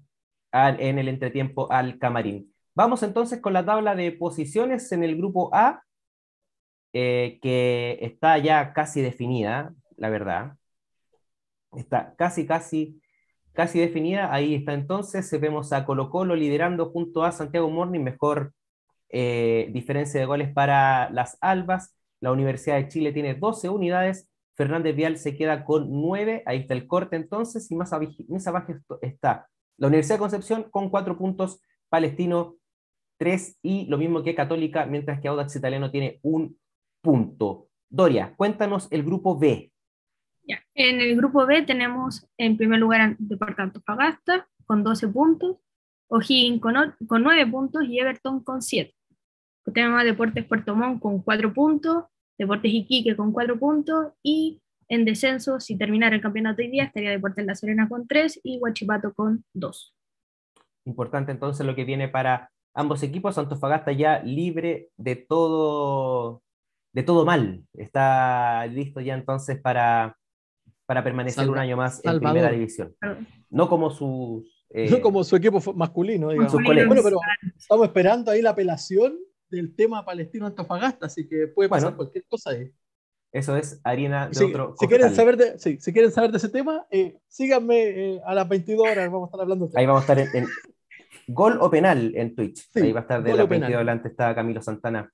[0.53, 2.53] en el entretiempo al camarín.
[2.75, 5.83] Vamos entonces con la tabla de posiciones en el grupo A,
[6.93, 10.57] eh, que está ya casi definida, la verdad.
[11.77, 13.01] Está casi, casi,
[13.53, 14.33] casi definida.
[14.33, 15.31] Ahí está entonces.
[15.41, 18.53] Vemos a Colo Colo liderando junto a Santiago Morning, mejor
[19.09, 21.95] eh, diferencia de goles para las Albas.
[22.21, 24.29] La Universidad de Chile tiene 12 unidades.
[24.55, 26.43] Fernández Vial se queda con 9.
[26.47, 27.71] Ahí está el corte entonces.
[27.71, 31.61] Y más abajo, más abajo está la Universidad de Concepción con 4 puntos.
[31.89, 32.57] Palestino
[33.19, 36.59] 3 y lo mismo que Católica, mientras que Audax Italiano tiene un
[37.01, 37.69] punto.
[37.89, 39.73] Doria, cuéntanos el grupo B.
[40.47, 40.63] Ya.
[40.75, 45.57] En el grupo B tenemos en primer lugar Departamento Fagasta con 12 puntos,
[46.09, 48.95] O'Higgins con, con 9 puntos y Everton con 7.
[49.75, 52.05] Tenemos a Deportes Puerto Montt con 4 puntos,
[52.39, 57.11] Deportes Iquique con cuatro puntos y en descenso, si terminara el campeonato hoy día, estaría
[57.11, 59.95] Deportes La Serena con tres y Huachipato con dos.
[60.85, 63.37] Importante entonces lo que viene para ambos equipos.
[63.39, 66.43] Antofagasta ya libre de todo,
[66.93, 67.65] de todo mal.
[67.75, 70.17] Está listo ya entonces para,
[70.87, 72.95] para permanecer un año más en primera división.
[73.51, 74.65] No como sus.
[74.71, 76.53] Eh, no como su equipo masculino, digamos.
[76.53, 77.19] Bueno, pero
[77.57, 79.17] estamos esperando ahí la apelación
[79.49, 82.73] del tema palestino Antofagasta, así que puede pasar cualquier cosa ahí.
[83.33, 84.75] Eso es harina de otro.
[84.79, 88.49] Si quieren, saber de, si quieren saber de ese tema, eh, síganme eh, a las
[88.49, 89.69] 22 horas, vamos a estar hablando.
[89.75, 90.47] Ahí vamos a estar en,
[91.29, 92.69] gol o penal en Twitch.
[92.75, 95.13] ahí va a estar de la 22 delante está Camilo Santana.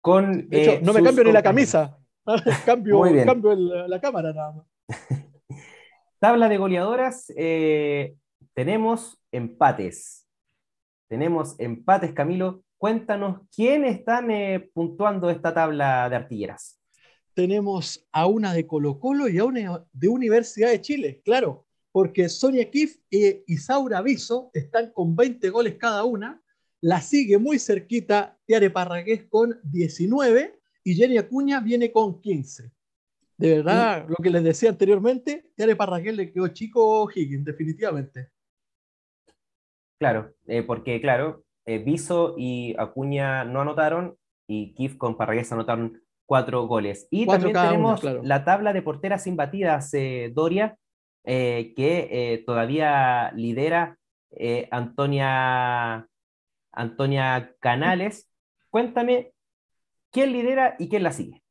[0.00, 1.96] Con, de hecho, eh, no me cambio ni la camisa,
[2.66, 4.66] cambio, cambio la cámara nada más.
[6.18, 7.26] Tabla de goleadoras,
[8.54, 10.28] tenemos empates.
[11.08, 16.80] Tenemos empates, Camilo, Cuéntanos, ¿quiénes están eh, puntuando esta tabla de artilleras?
[17.32, 22.28] Tenemos a una de Colo Colo y a una de Universidad de Chile, claro, porque
[22.28, 26.42] Sonia Kif e Isaura Viso están con 20 goles cada una.
[26.80, 32.70] La sigue muy cerquita Tiare Parragués con 19 y Jenny Acuña viene con 15.
[33.36, 38.30] De verdad, lo que les decía anteriormente, Tiare Parragués le quedó chico Higgins, definitivamente.
[39.98, 44.16] Claro, eh, porque claro, eh, Viso y Acuña no anotaron
[44.46, 47.06] y Kif con Parragués anotaron cuatro goles.
[47.10, 50.76] Y también tenemos la tabla de porteras imbatidas, eh, Doria,
[51.24, 53.98] eh, que todavía lidera
[54.70, 56.08] Antonia,
[56.72, 58.28] Antonia Canales.
[58.70, 59.32] Cuéntame,
[60.12, 61.42] ¿quién lidera y quién la sigue?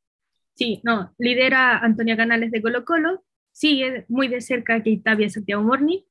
[0.54, 6.06] Sí, no, lidera Antonia Canales de Colo Colo, sigue muy de cerca Keitavia Santiago Morni,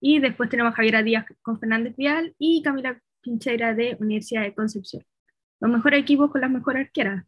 [0.00, 4.54] y después tenemos a Javiera Díaz con Fernández Vial y Camila Pincheira de Universidad de
[4.54, 5.02] Concepción.
[5.60, 7.24] Los mejores equipos con las mejores arqueras.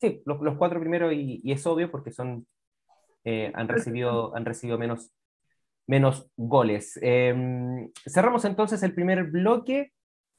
[0.00, 2.46] Sí, los, los cuatro primeros, y, es obvio porque son,
[3.24, 5.10] eh, han, recibido, han recibido menos,
[5.86, 6.98] menos goles.
[7.02, 9.92] Em, cerramos entonces el primer bloque.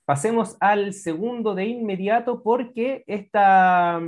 [0.05, 4.01] Pasemos al segundo de inmediato porque esta,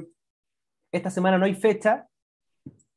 [0.92, 2.08] esta semana no hay fecha,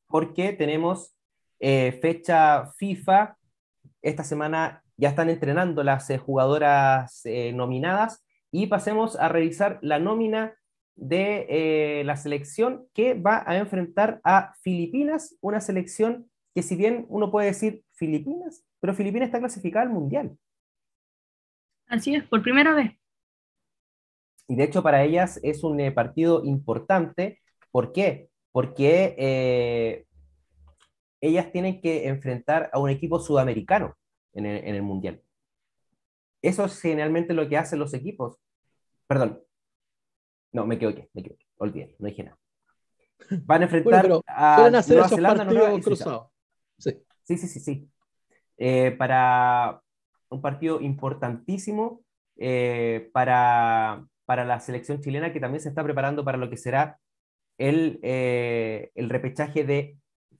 [0.09, 1.15] porque tenemos
[1.61, 3.37] eh, fecha FIFA.
[4.03, 9.99] Esta semana ya están entrenando las eh, jugadoras eh, nominadas y pasemos a revisar la
[9.99, 10.55] nómina
[10.95, 17.31] de la selección que va a enfrentar a Filipinas, una selección que si bien uno
[17.31, 20.39] puede decir Filipinas, pero Filipinas está clasificada al Mundial.
[21.88, 22.92] Así es, por primera vez.
[24.49, 27.40] Y de hecho para ellas es un partido importante.
[27.70, 28.31] ¿Por qué?
[28.53, 30.07] Porque
[31.20, 33.96] ellas tienen que enfrentar a un equipo sudamericano
[34.33, 35.22] en el, Mundial.
[36.42, 38.38] Eso es generalmente lo que hacen los equipos.
[39.07, 39.42] Perdón.
[40.53, 41.46] No, me equivoqué, me equivoqué.
[41.57, 42.38] Olvidé, no dije nada.
[43.44, 46.31] Van a enfrentar a Nueva Zelanda, cruzados.
[46.79, 47.03] Sí.
[47.25, 47.90] sí, sí, sí,
[48.59, 49.83] eh, para
[50.29, 52.03] un partido importantísimo
[52.37, 56.99] eh, para, para, la selección chilena que también se está preparando para lo que será
[57.59, 59.97] el, eh, el repechaje de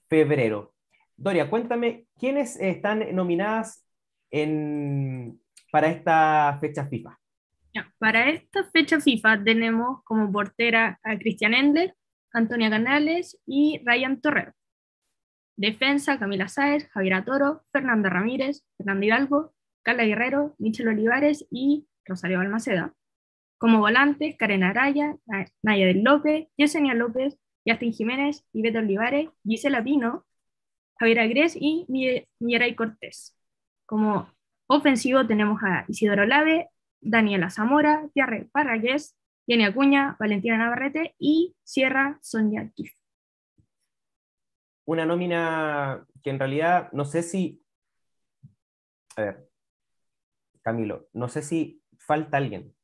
[0.09, 0.75] febrero.
[1.17, 3.85] Doria, cuéntame, ¿quiénes están nominadas
[5.71, 7.19] para esta fecha FIFA?
[7.99, 11.95] para esta fecha FIFA tenemos como portera a Cristian Endler,
[12.33, 14.53] Antonia Canales y Ryan Torrero.
[15.57, 19.55] Defensa, Camila Sáez, Javier Toro, Fernanda Ramírez, Fernando Hidalgo,
[19.87, 22.93] Carla Guerrero, Michel Olivares y Rosario Balmaceda.
[23.57, 25.15] Como volantes, Karen Araya,
[25.63, 30.27] Naya del López, Yesenia López, Justin Jiménez, Iveta Olivares, Gisela Pino,
[30.99, 31.87] Javier Agres y
[32.41, 33.39] Mieray Cortés.
[33.87, 34.29] Como
[34.67, 36.69] ofensivo tenemos a Isidoro Lave,
[37.01, 42.93] Daniela Zamora, Tiarre Parragués, Jenny Acuña, Valentina Navarrete y Sierra Sonia Kif.
[44.85, 47.63] Una nómina que en realidad no sé si.
[49.17, 49.46] A ver,
[50.67, 52.75] Camilo, no sé si falta alguien.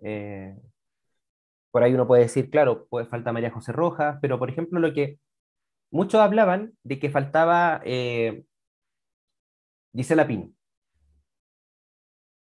[0.00, 0.54] Eh,
[1.70, 4.92] por ahí uno puede decir, claro, puede falta María José Rojas, pero por ejemplo, lo
[4.92, 5.18] que
[5.90, 8.44] muchos hablaban de que faltaba eh,
[9.94, 10.52] Gisela Pino,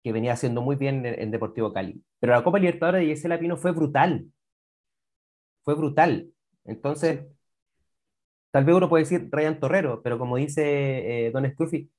[0.04, 2.04] que venía haciendo muy bien en, Deportivo Cali.
[2.20, 4.32] Pero la Copa Libertadores de Gisela Pino fue brutal.
[5.64, 6.32] Fue brutal.
[6.64, 7.26] Entonces,
[8.52, 11.92] tal vez uno puede decir Ryan Torrero, pero como dice eh, Don Stuffy,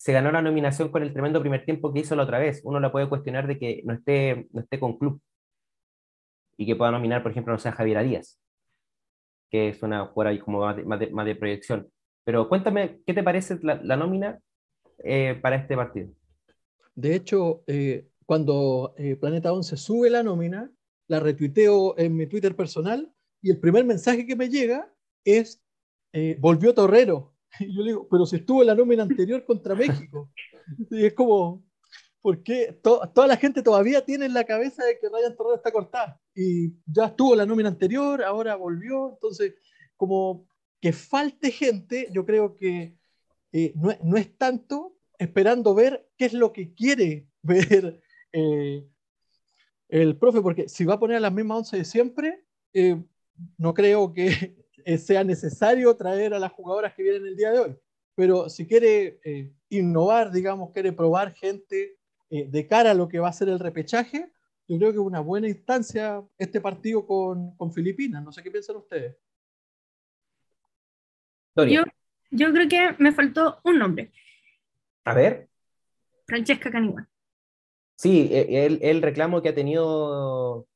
[0.00, 2.62] se ganó la nominación con el tremendo primer tiempo que hizo la otra vez.
[2.64, 5.20] Uno la puede cuestionar de que no esté, no esté con club
[6.56, 8.40] y que pueda nominar, por ejemplo, no sea Javier Díaz,
[9.50, 11.90] que es una ahí como más de, proyección.
[12.24, 14.40] Pero cuéntame, ¿qué te parece la nómina
[15.02, 16.10] eh, para este partido.
[16.94, 20.70] De hecho, eh, cuando eh, Planeta 11 sube la nómina,
[21.08, 23.10] la retuiteo en mi Twitter personal
[23.40, 24.92] y el primer mensaje que me llega
[25.24, 25.62] es,
[26.38, 27.34] volvió Torrero.
[27.60, 30.30] Y yo le digo, pero si estuvo en la nómina anterior contra México.
[30.90, 31.64] Y es como,
[32.22, 35.72] ¿por qué toda la gente todavía tiene en la cabeza de que Ryan Torrero está
[35.72, 36.20] cortada?
[36.34, 39.10] Y ya estuvo en la nómina anterior, ahora volvió.
[39.10, 39.54] Entonces,
[39.96, 40.46] como
[40.80, 42.96] que falte gente, yo creo que
[43.52, 48.00] eh, no, es tanto esperando ver qué es lo que quiere ver
[48.32, 48.86] eh,
[49.88, 53.02] el profe, porque si va a poner las mismas once de siempre, eh,
[53.58, 54.56] no creo que
[54.98, 57.76] sea necesario traer a las jugadoras que vienen el día de hoy.
[58.14, 59.20] Pero si quiere
[59.68, 61.96] innovar, digamos, quiere probar gente
[62.28, 64.30] de cara a lo que va a ser el repechaje,
[64.68, 68.22] yo creo que es una buena instancia este partido con, con Filipinas.
[68.22, 69.16] No sé qué piensan ustedes.
[71.56, 71.82] Yo,
[72.30, 74.12] yo creo que me faltó un nombre.
[75.04, 75.48] A ver.
[76.24, 77.08] Francesca Caniguan.
[77.96, 80.68] Sí, e, el, el, reclamo que ha tenido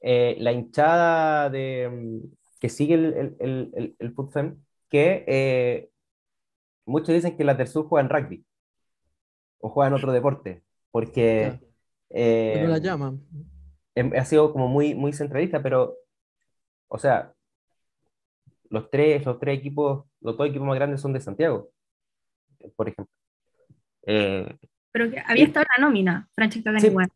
[0.00, 2.20] eh, la hinchada de, mm,
[2.64, 4.14] que sigue el, el, el, el
[4.88, 5.90] que eh,
[6.86, 8.46] muchos dicen que la Tersul juega en rugby
[9.58, 11.60] o juega en otro deporte, porque...
[12.08, 13.20] Eh, no la llaman.
[13.94, 15.94] Em, ha sido como muy, muy centralista, pero,
[16.88, 17.34] o sea,
[18.70, 21.68] los tres, los tres equipos, los dos equipos más grandes son de Santiago,
[22.76, 23.12] por ejemplo.
[24.06, 24.56] Eh,
[24.90, 27.08] Pero que había estado en la nómina, Francesca Caniguan,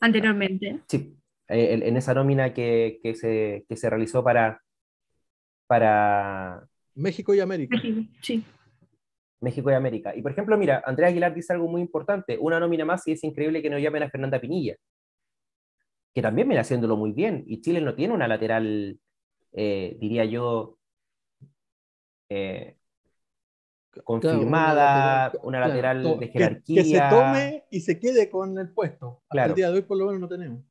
[0.00, 0.80] anteriormente.
[0.88, 4.60] Sí, eh, en esa nómina que, que, se, que se realizó para,
[5.68, 6.66] para...
[6.96, 7.76] México y América.
[7.76, 8.44] México, sí.
[9.40, 10.16] México y América.
[10.16, 13.22] Y por ejemplo, mira, Andrea Aguilar dice algo muy importante, una nómina más y es
[13.22, 14.76] increíble que no llamen a Fernanda Pinilla,
[16.12, 18.98] que también viene haciéndolo muy bien, y Chile no tiene una lateral,
[19.52, 20.78] eh, diría yo,
[22.28, 22.76] eh,
[24.04, 26.82] confirmada, una lateral, de jerarquía.
[26.82, 29.22] Que, se tome y se quede con el puesto.
[29.28, 30.64] Hasta el día de hoy por lo menos no tenemos.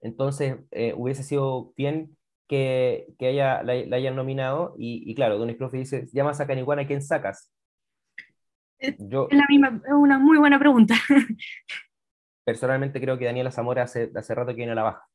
[0.00, 2.16] Entonces, eh, hubiese sido bien
[2.46, 6.86] que, que haya, la, hayan nominado y, y claro, Don Profe dice, llamas a Caniguana,
[6.86, 7.50] ¿quién sacas?
[8.98, 10.94] Yo, es la misma, una muy buena pregunta.
[12.44, 15.08] personalmente creo que Daniela Zamora hace, hace rato que viene a la baja.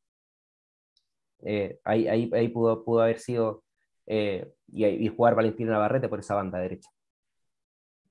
[1.41, 3.63] Eh, ahí, ahí, ahí pudo, pudo haber sido
[4.07, 6.89] eh, y, jugar Valentina Navarrete por esa banda derecha.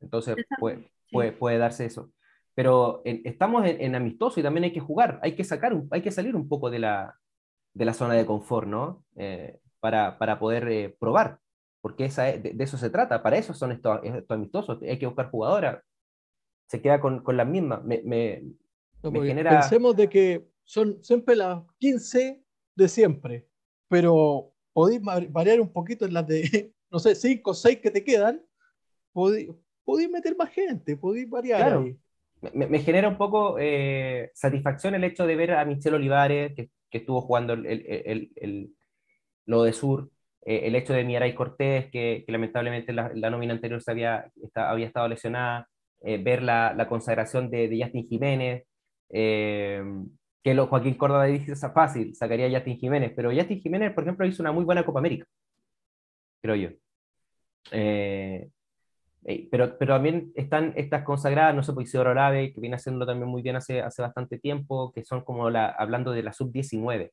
[0.01, 2.13] Entonces puede, puede, puede darse eso.
[2.55, 6.35] Pero estamos en, amistoso y también hay que jugar, hay que, sacar, hay que salir
[6.35, 7.15] un poco de la,
[7.75, 9.05] de la zona de confort, ¿no?
[9.17, 11.41] Eh, para, para, poder eh, probar,
[11.81, 15.31] porque esa, de, eso se trata, para eso son estos, estos, amistosos, hay que buscar
[15.31, 15.83] jugadoras,
[16.67, 17.85] se queda con, con las mismas.
[17.85, 18.43] Me, me,
[19.03, 19.61] genera...
[19.61, 22.43] Pensemos de que son siempre las 15
[22.75, 23.49] de siempre,
[23.89, 28.05] pero podéis variar un poquito en las de, no sé, cinco o seis que te
[28.05, 28.43] quedan,
[29.13, 29.51] podéis,
[30.11, 31.83] meter más gente, podéis variar.
[32.53, 36.99] Me, genera un poco eh, satisfacción el hecho de ver a Michelle Olivares, que, que
[36.99, 38.75] estuvo jugando el, el, el,
[39.47, 40.11] lo de Sur,
[40.45, 44.31] eh, el hecho de Miaray Cortés, que, lamentablemente la, la, nómina anterior se había,
[44.79, 45.69] estado lesionada,
[46.03, 48.65] eh, ver la, la, consagración de, de Justin Jiménez,
[49.11, 54.05] que lo, Joaquín Córdoba dice es fácil, sacaría a Justin Jiménez, pero Justin Jiménez, por
[54.05, 55.27] ejemplo, hizo una muy buena Copa América,
[56.43, 56.71] creo yo.
[59.25, 63.07] Eh, pero, pero también están estas consagradas, no sé, pues Isidoro Orave, que viene haciéndolo
[63.07, 67.11] también muy bien hace, hace bastante tiempo, que son como la, hablando de la sub-19.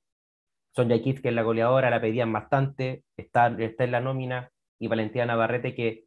[0.75, 4.87] Sonja Kif, que es la goleadora, la pedían bastante, está, está en la nómina, y
[4.87, 6.05] Valentina Navarrete, que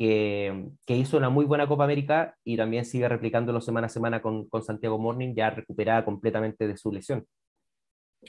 [0.00, 4.48] que, hizo una muy buena Copa América y también sigue replicándolo semana a semana con,
[4.48, 7.26] con Santiago Morning, ya recuperada completamente de su lesión.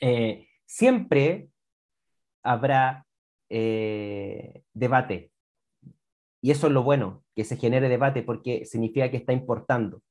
[0.01, 1.47] Eh, siempre
[2.43, 3.05] habrá
[3.49, 5.32] eh, debate.
[6.41, 10.01] Y eso es lo bueno, que se genere debate porque significa que está importando.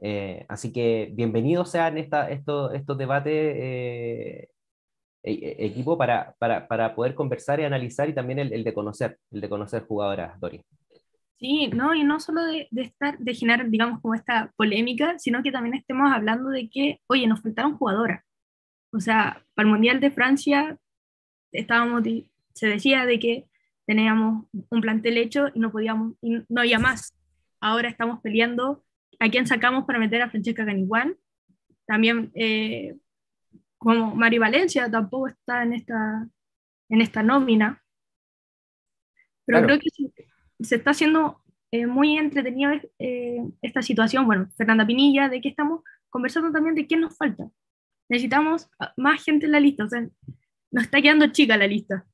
[0.00, 4.48] Eh, así que bienvenidos sean esta, estos, estos debates e,
[5.22, 9.18] e, equipo para, para, para, poder conversar y analizar y también el, el de conocer,
[9.30, 10.62] el de conocer jugadoras, Dori.
[11.38, 15.42] Sí, no, y no solo de, de, estar, de generar, digamos, como esta polémica, sino
[15.42, 18.24] que también estemos hablando de que, oye, nos faltaron jugadoras.
[18.92, 20.78] O sea, para el Mundial de Francia
[21.52, 22.02] estábamos,
[22.54, 23.49] se decía de que
[23.90, 27.12] teníamos un plantel hecho y no podíamos, y no había más.
[27.60, 28.84] Ahora estamos peleando
[29.18, 31.16] a quién sacamos para meter a Francesca Caniguán.
[31.88, 32.96] También eh,
[33.78, 36.28] como Mari Valencia tampoco está en esta,
[36.88, 37.82] en esta nómina.
[39.44, 39.88] Pero creo que
[40.60, 44.24] se, está haciendo eh, muy entretenida eh, esta situación.
[44.24, 47.50] Bueno, Fernanda Pinilla, de que estamos conversando también de quién nos falta.
[48.08, 50.08] Necesitamos más gente en la lista, o sea,
[50.70, 52.06] nos está quedando chica la lista.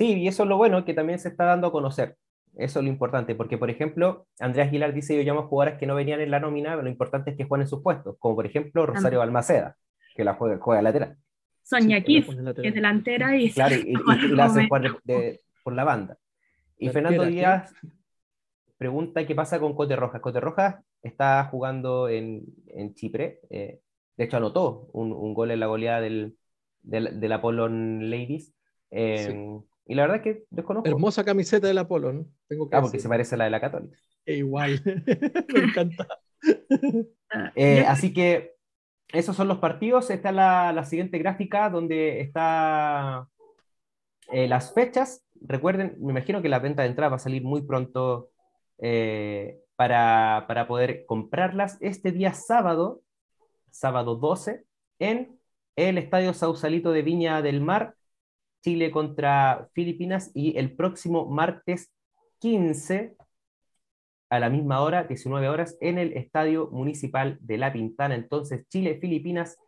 [0.00, 2.16] Sí, y eso es lo bueno, que también se está dando a conocer.
[2.56, 5.84] Eso es lo importante, porque por ejemplo, Andrea Aguilar dice, yo llamo a jugadoras que
[5.84, 8.34] no venían en la nómina, pero lo importante es que jueguen en sus puestos, como
[8.34, 9.76] por ejemplo Rosario Balmaceda
[10.16, 11.18] que la juega, juega lateral.
[11.62, 12.28] Sonia Kiss,
[12.62, 13.92] que es delantera y, claro, y,
[14.34, 14.90] la hace jugar
[15.62, 16.16] por la banda.
[16.78, 17.74] Y Fernando Díaz
[18.78, 20.22] pregunta qué pasa con Cote Rojas.
[20.22, 23.40] Cote Rojas está jugando en, en Chipre.
[23.50, 23.80] Eh,
[24.16, 26.38] de hecho, anotó un, un, gol en la goleada del,
[26.80, 28.54] del, del Apollon Ladies.
[28.90, 29.60] Eh,
[29.90, 30.88] y la verdad es que desconozco.
[30.88, 32.32] Hermosa camiseta del Apollon.
[32.46, 33.98] Tengo que ah, porque se parece a la de la Católica.
[34.24, 34.80] E igual.
[35.52, 36.06] Me encanta.
[37.56, 38.52] Eh, así que
[39.12, 40.10] esos son los partidos.
[40.10, 43.28] Está la, la siguiente gráfica donde está
[44.32, 45.24] las fechas.
[45.40, 48.30] Recuerden, me imagino que la venta de entrada va a salir muy pronto
[49.74, 53.02] para, para poder comprarlas este día sábado,
[53.72, 54.64] sábado 12,
[55.00, 55.40] en
[55.74, 57.96] el Estadio Sausalito de Viña del Mar,
[58.62, 61.90] Chile contra Filipinas, y el próximo martes
[62.40, 63.16] 15
[64.30, 68.14] a la misma hora, 19 horas, en el Estadio Municipal de La Pintana.
[68.14, 69.58] Entonces, Chile-Filipinas,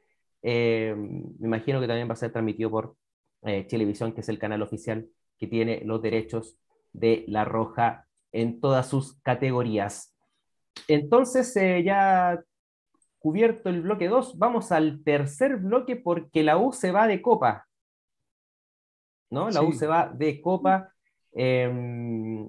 [0.43, 2.97] eh, me imagino que también va a ser transmitido por
[3.43, 6.57] eh, Televisión, que es el canal oficial que tiene los derechos
[6.93, 10.15] de La Roja en todas sus categorías.
[10.87, 12.41] Entonces, eh, ya
[13.19, 17.67] cubierto el bloque 2, vamos al tercer bloque porque la U se va de copa.
[19.33, 19.51] ¿No?
[19.51, 20.93] La U se va de copa.
[21.33, 22.49] Em,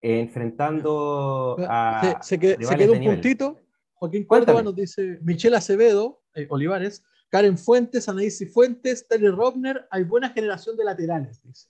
[0.00, 2.18] enfrentando a.
[2.22, 3.60] Se, quedó un puntito.
[3.94, 10.04] Joaquín Córdoba nos dice Michelle Acevedo, eh, Olivares, Karen Fuentes, Anaísi Fuentes, Terry Robner, hay
[10.04, 11.68] buena generación de laterales, dice.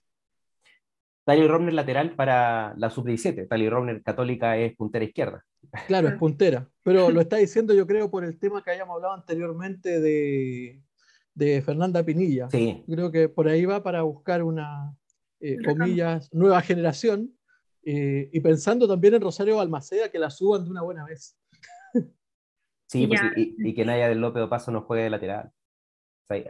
[1.25, 3.47] Tali Robner lateral para la sub-17.
[3.47, 5.45] Tali Robner católica es puntera izquierda.
[5.87, 6.67] Claro, es puntera.
[6.83, 10.81] Pero lo está diciendo yo creo por el tema que habíamos hablado anteriormente de,
[11.39, 12.49] de Fernanda Pinilla.
[12.49, 12.83] Sí.
[12.87, 14.95] Creo que por ahí va para buscar una,
[15.39, 17.35] eh, comillas, nueva generación.
[17.83, 21.37] Eh, y pensando también en Rosario Balmaceda, que la suban de una buena vez.
[22.87, 25.51] Sí, pues, y, que Naya del López Paso no juegue de lateral.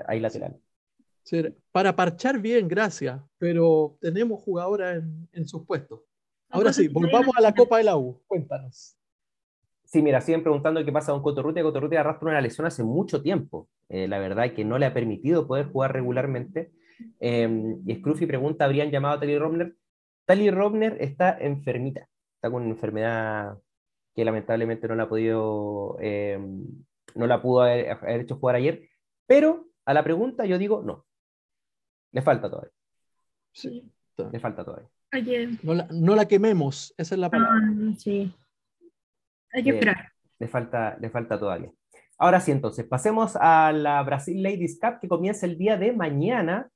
[0.07, 0.59] hay lateral
[1.71, 6.01] para parchar bien, gracias, pero tenemos jugadoras en, sus puestos.
[6.49, 8.21] Ahora sí, volvamos a la Copa de la U.
[8.27, 8.95] Cuéntanos.
[9.91, 11.63] Sí, mira, siguen preguntando qué pasa con Cotorrutia.
[11.63, 13.67] Cotorrutia arrastra una lesión hace mucho tiempo.
[13.89, 16.71] Eh, la verdad es que no le ha permitido poder jugar regularmente.
[17.19, 19.75] Eh, y Scruffy pregunta, ¿habrían llamado a Tali Robner?
[20.25, 22.07] Tali Robner está enfermita.
[22.35, 23.57] Está con una enfermedad
[24.13, 26.39] que lamentablemente no la ha podido, eh,
[27.15, 28.87] no la pudo haber hecho jugar ayer.
[29.25, 31.07] Pero a la pregunta yo digo no.
[32.11, 32.73] Le falta todavía.
[33.53, 33.91] Sí.
[34.31, 34.89] Le falta todavía.
[35.63, 37.55] No la, quememos, esa es la palabra.
[37.59, 38.31] Ah, sí.
[39.53, 40.09] Hay que esperar.
[40.39, 41.71] Le falta, le falta todavía.
[42.17, 46.69] Ahora sí, entonces, pasemos a la Brasil Ladies Cup que comienza el día de mañana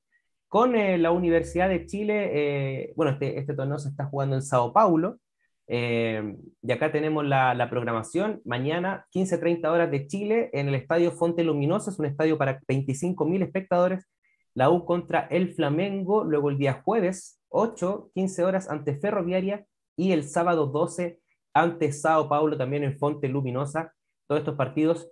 [0.48, 2.30] con eh, la Universidad de Chile.
[2.32, 5.18] Eh, bueno, este, este torneo se está jugando en Sao Paulo.
[5.66, 8.40] Eh, y acá tenemos la, la programación.
[8.44, 11.90] Mañana, 15-30 horas de Chile, en el Estadio Fonte Luminosa.
[11.90, 14.06] Es un estadio para 25.000 espectadores
[14.54, 19.66] la U contra el Flamengo, luego el día jueves 8, 15 horas ante Ferroviaria
[19.96, 21.20] y el sábado 12
[21.54, 23.94] ante Sao Paulo también en Fonte Luminosa.
[24.26, 25.08] Todos estos partidos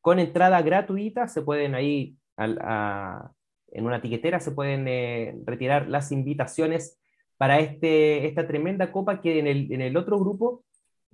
[0.00, 6.98] con entrada gratuita, se pueden ahí en una tiquetera, se pueden eh, retirar las invitaciones
[7.36, 10.64] para este, esta tremenda copa que en el, en el otro grupo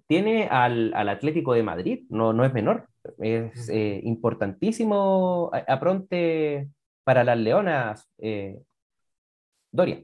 [0.07, 6.69] tiene al, al, Atlético de Madrid, no, no es menor, es eh, importantísimo apronte
[7.05, 8.59] para las Leonas, eh,
[9.71, 10.03] Doria.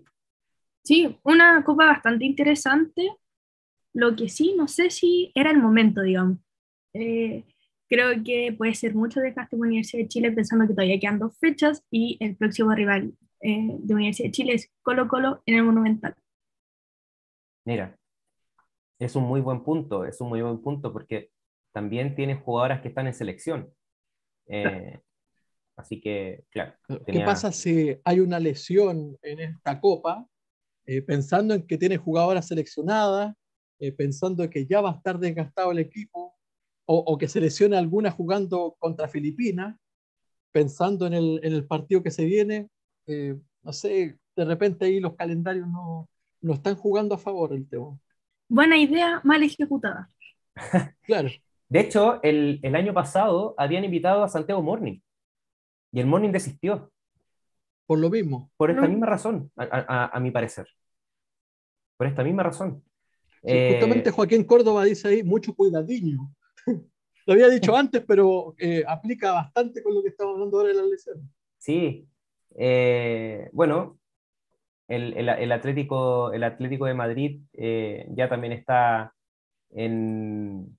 [0.83, 3.17] Sí, una copa bastante interesante.
[3.95, 6.39] Lo que sí, no sé si era el momento, digamos.
[6.93, 7.45] Eh,
[7.89, 11.39] creo que puede ser mucho desgaste de Universidad de Chile pensando que todavía quedan dos
[11.39, 15.65] fechas y el próximo rival eh, de Universidad de Chile es Colo Colo en el
[15.65, 16.15] Monumental.
[17.65, 17.97] Mira,
[18.99, 21.31] es un muy buen punto, es un muy buen punto porque
[21.73, 23.73] también tiene jugadoras que están en selección.
[25.77, 26.75] Así que, claro.
[27.07, 30.27] ¿Qué pasa si hay una lesión en esta copa?
[30.87, 33.35] Eh, pensando en que tiene jugadoras seleccionadas,
[33.79, 36.35] eh, pensando que ya va a estar desgastado el equipo,
[36.87, 39.75] o, que se lesione alguna jugando contra Filipinas,
[40.53, 42.69] pensando en el, en el partido que se viene,
[43.07, 46.11] eh, no sé, de repente ahí los calendarios no,
[46.43, 47.99] no están jugando a favor el tema.
[48.49, 50.11] Buena idea, mal ejecutada.
[51.03, 51.31] claro.
[51.69, 55.01] De hecho, el, el, año pasado habían invitado a Santiago Morning
[55.91, 56.93] y el Morning desistió.
[57.87, 58.51] Por lo mismo.
[58.57, 60.67] Por esta misma razón, a, mi parecer.
[61.97, 62.83] Por esta misma razón.
[63.45, 66.35] Justamente eh, Joaquín Córdoba dice ahí, mucho cuidadiño.
[67.27, 70.75] lo había dicho antes, pero eh, aplica bastante con lo que estamos hablando ahora de
[70.77, 71.31] la lesión.
[71.59, 72.09] Sí.
[72.57, 73.99] Eh, bueno,
[74.89, 79.15] el, Atlético, el Atlético de Madrid ya también está
[79.71, 80.79] en,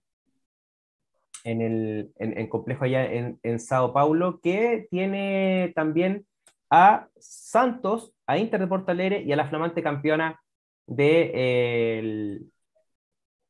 [1.44, 6.26] en el en, complejo allá en, en, Sao Paulo, que tiene también
[6.70, 10.40] a Santos, a Inter de Porto Alegre y a la flamante campeona
[10.88, 12.42] de,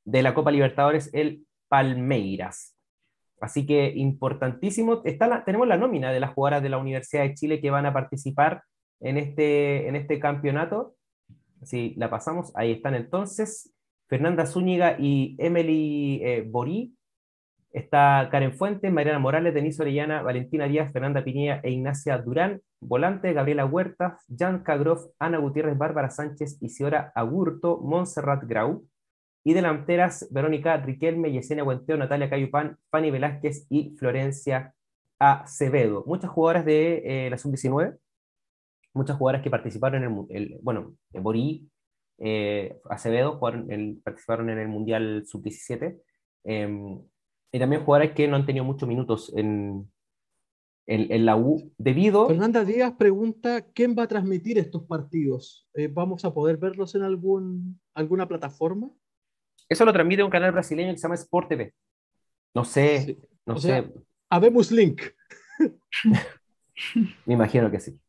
[0.06, 2.76] de la Copa Libertadores, el Palmeiras.
[3.42, 5.02] Así que importantísimo.
[5.04, 7.94] Está tenemos la nómina de las jugadoras de la Universidad de Chile que van a
[7.94, 8.64] participar
[9.02, 10.96] en este, en este campeonato.
[11.64, 13.74] Si la pasamos, ahí están entonces.
[14.08, 16.96] Fernanda Zúñiga y Emily eh, Borí.
[17.72, 22.62] Está Karen Fuentes, Mariana Morales, Denise Orellana, Valentina Díaz, Fernanda Piñera e Ignacia Durán.
[22.80, 28.86] Volante, Gabriela Huertas, Jan Cagroff, Ana Gutiérrez, Bárbara Sánchez, Isidora Agurto, Montserrat Grau.
[29.48, 34.74] Y delanteras, Verónica Riquelme, Yesenia Buenteo, Natalia Cayupán, Fanny Velázquez y Florencia
[35.20, 36.04] Acevedo.
[36.08, 37.96] Muchas jugadoras de eh, la Sub-19,
[38.94, 41.70] muchas jugadoras que participaron en el, bueno, Borí,
[42.18, 45.96] eh, Acevedo participaron en el Mundial Sub-17.
[46.44, 47.00] Em,
[47.52, 49.88] y también jugadoras que no han tenido muchos minutos en,
[50.88, 52.28] en, la U debido...
[52.28, 55.68] Fernanda Díaz pregunta, ¿quién va a transmitir estos partidos?
[55.76, 58.90] Eh, ¿Vamos a poder verlos en algún, alguna plataforma?
[59.68, 61.74] Eso lo transmite un canal brasileño que se llama Sport TV.
[62.54, 63.92] No sé, no sé.
[64.30, 65.02] habemos link.
[67.26, 68.00] Me imagino que sí.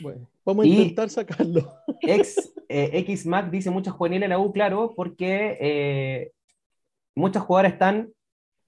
[0.00, 1.72] Bueno, vamos a intentar sacarlo.
[2.00, 6.32] Ex, eh, XMAC dice muchas juveniles en la U, claro, porque eh,
[7.14, 8.10] muchas jugadoras están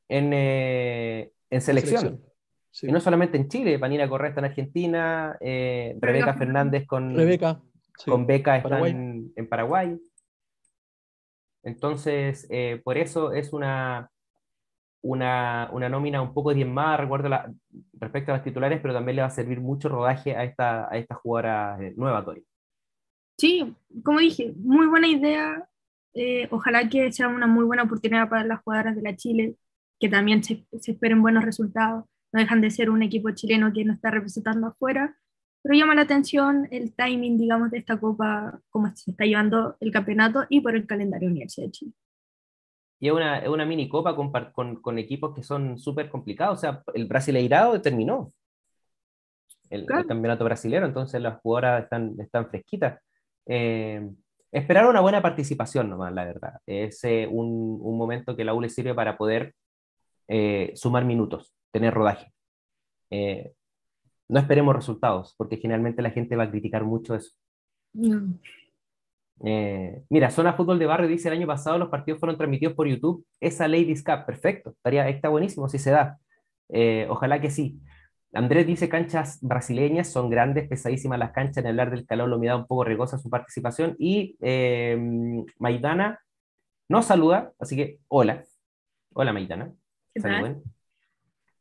[0.08, 2.20] en, eh, en selección.
[2.82, 7.60] Y no solamente en Chile, Panina Correa está en Argentina, eh, Rebeca, Fernández con, Rebeca,
[8.04, 9.96] con Beca está En, Paraguay.
[11.64, 14.10] Entonces, eh, por eso es una,
[15.02, 17.52] una, una, nómina un poco diezmada, recuerdo la,
[17.94, 20.96] respecto a las titulares, pero también le va a servir mucho rodaje a esta, a
[20.96, 22.44] esta jugadora eh, nueva, Tori.
[23.38, 25.68] Sí, como dije, muy buena idea.
[26.50, 29.56] ojalá que sea una muy buena oportunidad para las jugadoras de la Chile,
[29.98, 32.04] que también se, se esperen buenos resultados
[32.34, 35.16] no dejan de ser un equipo chileno que no está representando afuera,
[35.64, 39.90] pero llama la atención el timing, digamos, de esta copa, cómo se está llevando el
[39.90, 41.92] campeonato y por el calendario Universidad de Chile.
[43.00, 46.60] Y es una, una mini copa con, con, con, equipos que son súper complicados, o
[46.60, 48.30] sea, el Brasileirado terminó,
[49.70, 53.00] el, campeonato brasileño, entonces las jugadoras están, están fresquitas.
[53.46, 54.06] Eh,
[54.52, 56.60] esperar una buena participación nomás, la verdad.
[56.66, 59.54] Es eh, un, un, momento que la U le sirve para poder
[60.28, 62.32] eh, sumar minutos tener rodaje.
[63.10, 63.52] Eh,
[64.28, 67.32] no esperemos resultados, porque generalmente la gente va a criticar mucho eso.
[69.44, 72.86] Eh, mira, Zona Fútbol de Barrio dice el año pasado los partidos fueron transmitidos por
[72.86, 73.26] YouTube.
[73.40, 76.18] Esa Ladies Cup, perfecto, estaría, está buenísimo si se da.
[76.70, 77.80] Eh, ojalá que sí.
[78.32, 82.56] Andrés dice canchas brasileñas, son grandes, pesadísimas las canchas, en hablar del calor, la humedad
[82.56, 83.94] un poco riesgosa su participación.
[83.98, 84.36] Y
[85.58, 86.18] Maidana
[86.88, 88.42] nos saluda, así que hola.
[89.14, 89.72] Hola Maidana.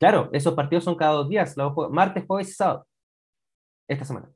[0.04, 1.56] Claro, esos partidos son cada dos días,
[1.90, 2.86] martes, jueves y sábado.
[3.88, 4.30] Esta semana.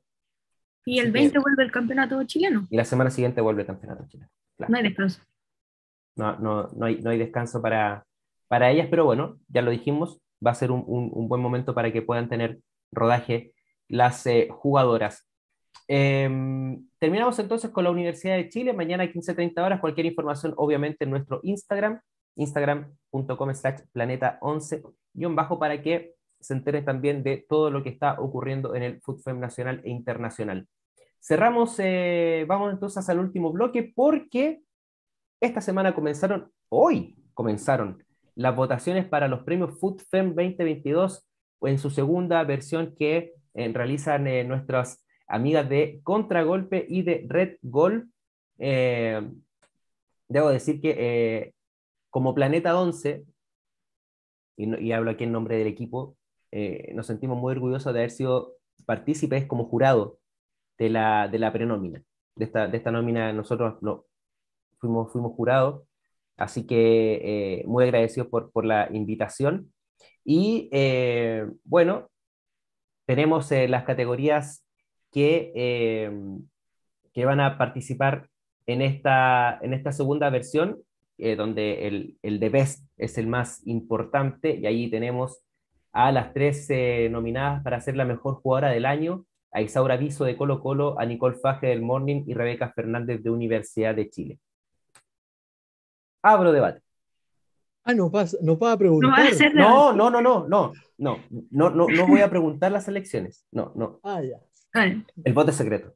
[0.86, 2.66] Y el 20 vuelve el campeonato chileno.
[2.70, 4.30] Y la semana siguiente vuelve el campeonato chileno.
[4.66, 5.20] No hay descanso.
[6.16, 8.06] No, no, no, hay, no hay descanso para,
[8.46, 11.92] para ellas, pero bueno, ya lo dijimos, va a ser un, un, buen momento para
[11.92, 12.60] que puedan tener
[12.90, 13.52] rodaje
[13.88, 15.28] las eh, jugadoras.
[15.86, 18.72] Em, terminamos entonces con la Universidad de Chile.
[18.72, 19.80] Mañana a 15.30 horas.
[19.80, 22.00] Cualquier información, obviamente, en nuestro Instagram,
[22.36, 24.82] instagram.com slash planeta 11
[25.18, 29.00] guion bajo para que se enteren también de todo lo que está ocurriendo en el
[29.00, 30.68] FUTFEM nacional e internacional.
[31.20, 34.62] Cerramos, eh, vamos entonces al último bloque porque
[35.40, 38.04] esta semana comenzaron, hoy comenzaron
[38.34, 41.26] las votaciones para los premios FUTFEM 2022
[41.62, 47.56] en su segunda versión que eh, realizan eh, nuestras amigas de Contragolpe y de Red
[47.62, 48.10] Gol.
[48.56, 51.52] debo decir que
[52.10, 53.24] como Planeta 11,
[54.58, 56.16] y, hablo aquí en nombre del equipo,
[56.50, 58.56] eh, nos sentimos muy orgullosos de haber sido
[58.86, 60.18] partícipes como jurado
[60.78, 62.02] de la, de la prenómina.
[62.34, 64.04] De esta, de esta nómina nosotros no,
[64.78, 65.84] fuimos, fuimos jurados,
[66.36, 69.72] así que eh, muy agradecidos por, por, la invitación.
[70.24, 72.10] Y eh, bueno,
[73.06, 74.66] tenemos las categorías
[75.12, 76.10] que,
[77.14, 78.28] que van a participar
[78.66, 80.82] en esta, en esta segunda versión
[81.18, 85.42] eh, donde el, el de Best es el más importante, y ahí tenemos
[85.92, 90.24] a las tres eh, nominadas para ser la mejor jugadora del año, a Isaura Viso
[90.24, 94.38] de Colo Colo, a Nicole Faje del Morning y Rebeca Fernández de Universidad de Chile.
[96.22, 96.82] Abro debate.
[97.84, 98.26] Ah, nos va,
[98.62, 99.24] va a preguntar.
[99.54, 101.18] No, no, no, no, no, no,
[101.50, 103.46] no, no, no voy a preguntar las elecciones.
[103.50, 104.00] No, no.
[104.02, 104.38] Ah, ya.
[105.24, 105.94] El voto es secreto.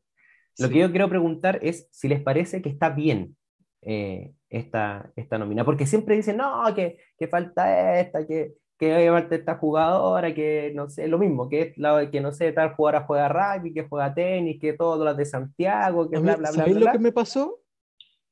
[0.58, 3.36] Lo que yo quiero preguntar es si les parece que está bien
[3.82, 9.34] eh, esta, esta nómina, porque siempre dicen, no, que, que falta esta, que, que falta
[9.34, 13.28] esta jugadora, que no sé, lo mismo, que, la, que no sé, tal jugadora juega
[13.28, 16.64] rugby, que juega tenis, que todas las de Santiago, que bla, bla, bla.
[16.64, 17.60] ¿Sabéis lo que me pasó?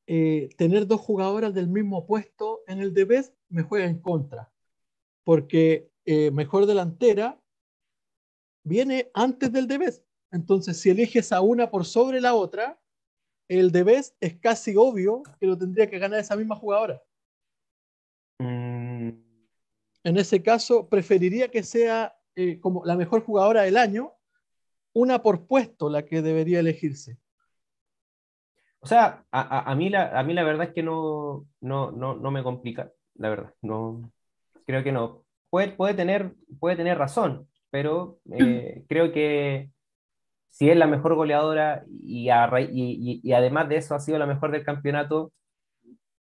[0.06, 4.50] Eh, tener dos jugadoras del mismo puesto en el DBS me juega en contra,
[5.24, 7.40] porque eh, mejor delantera
[8.64, 10.02] viene antes del DBS.
[10.32, 12.79] Entonces, si eliges a una por sobre la otra,
[13.58, 17.02] el Debes es casi obvio que lo tendría que ganar esa misma jugadora.
[18.38, 19.10] Mm.
[20.04, 24.12] En ese caso, preferiría que sea eh, como la mejor jugadora del año,
[24.92, 27.18] una por puesto la que debería elegirse.
[28.78, 32.42] O sea, a, mí, la, a mí la verdad es que no, no, no, me
[32.42, 33.54] complica, la verdad.
[33.60, 34.10] No,
[34.64, 35.24] creo que no.
[35.50, 39.70] Puede, puede, tener, puede tener razón, pero eh, creo que
[40.50, 45.32] si es la mejor goleadora y, además de eso ha sido la mejor del campeonato,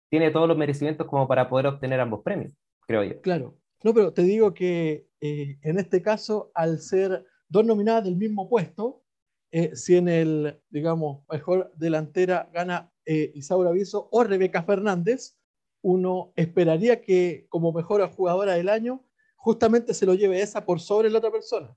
[0.10, 2.54] tiene todos los merecimientos como para poder obtener ambos premios,
[2.86, 3.20] creo yo.
[3.22, 3.58] Claro.
[3.84, 8.48] No, pero te digo que eh, en este caso, al ser dos nominadas del mismo
[8.48, 9.04] puesto,
[9.52, 15.38] eh, si en el, digamos, mejor delantera gana eh, Isaura Viso o Rebeca Fernández,
[15.82, 19.04] uno esperaría que como mejor jugadora del año,
[19.36, 21.76] justamente se lo lleve esa por sobre la otra persona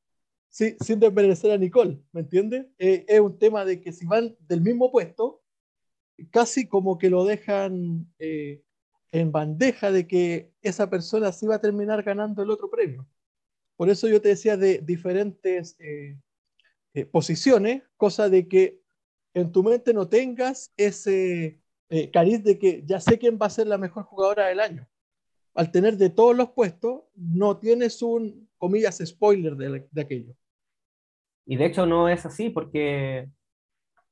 [0.54, 2.66] sí, sin desmerecer a Nicole, ¿me entiendes?
[2.78, 5.42] Eh, es un tema de que si van del mismo puesto,
[6.30, 8.62] casi como que lo dejan eh,
[9.10, 13.04] en bandeja de que esa persona sí va a terminar ganando el otro premio.
[13.76, 16.16] Por eso yo te decía de diferentes eh,
[17.10, 18.80] posiciones, cosa de que
[19.34, 21.60] en tu mente no tengas ese
[22.12, 24.88] cariz de que ya sé quién va a ser la mejor jugadora del año.
[25.54, 30.36] Al tener de todos los puestos, no tienes un, comillas, spoiler de aquello.
[31.46, 33.28] Y de hecho no es así porque,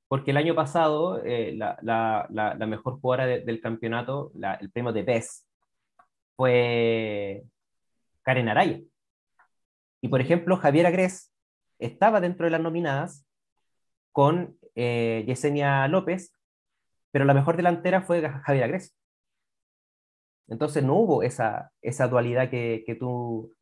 [0.09, 5.05] porque el año pasado eh, la, la, la, mejor jugadora del campeonato, el premio de
[5.05, 5.47] PES,
[6.37, 7.45] fue
[8.23, 8.81] Karen Araya.
[10.01, 11.33] Y por ejemplo, Javier Agres
[11.79, 13.27] estaba dentro de las nominadas
[14.13, 16.33] con eh, Yesenia López,
[17.13, 18.95] pero la mejor delantera fue Javier Agres.
[20.49, 23.55] Entonces no hubo esa, esa dualidad que, que tú,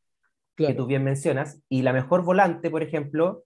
[0.55, 1.61] que tú bien mencionas.
[1.69, 3.43] Y la mejor volante, por ejemplo,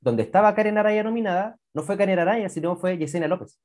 [0.00, 3.58] donde estaba Karen Araya nominada, no fue Karen Araya, sino fue Yesenia López.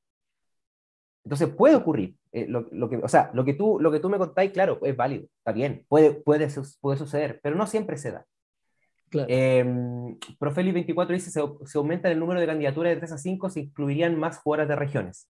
[1.24, 2.16] Entonces puede ocurrir.
[2.32, 4.96] Eh, lo, que, o sea, lo que, tú, lo que tú me contáis, claro, es
[4.96, 6.48] válido, está bien, puede, puede,
[6.80, 8.24] puede suceder, pero no siempre se da.
[9.10, 9.26] Claro.
[9.30, 13.50] Eh, Profeli 24 dice, se, se, aumenta el número de candidaturas de 3 a 5,
[13.50, 15.28] se incluirían más jugadoras de regiones.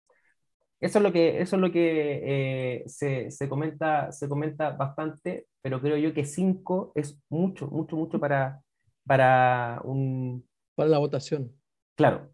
[0.79, 5.47] Eso es lo que, eso es lo que eh, se, se, comenta, se comenta bastante,
[5.61, 8.61] pero creo yo que 5 es mucho, mucho, mucho para,
[9.05, 10.43] para un,
[10.75, 11.51] para la votación.
[11.95, 12.31] Claro.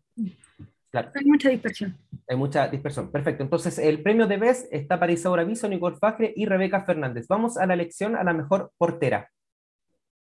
[0.94, 1.98] Hay mucha dispersión.
[2.28, 3.12] Hay mucha dispersión.
[3.12, 3.44] Perfecto.
[3.44, 7.28] Entonces, el premio de BES está para Isaura Viso, Nicole Fajre y Rebeca Fernández.
[7.28, 9.30] Vamos a la elección a la mejor portera.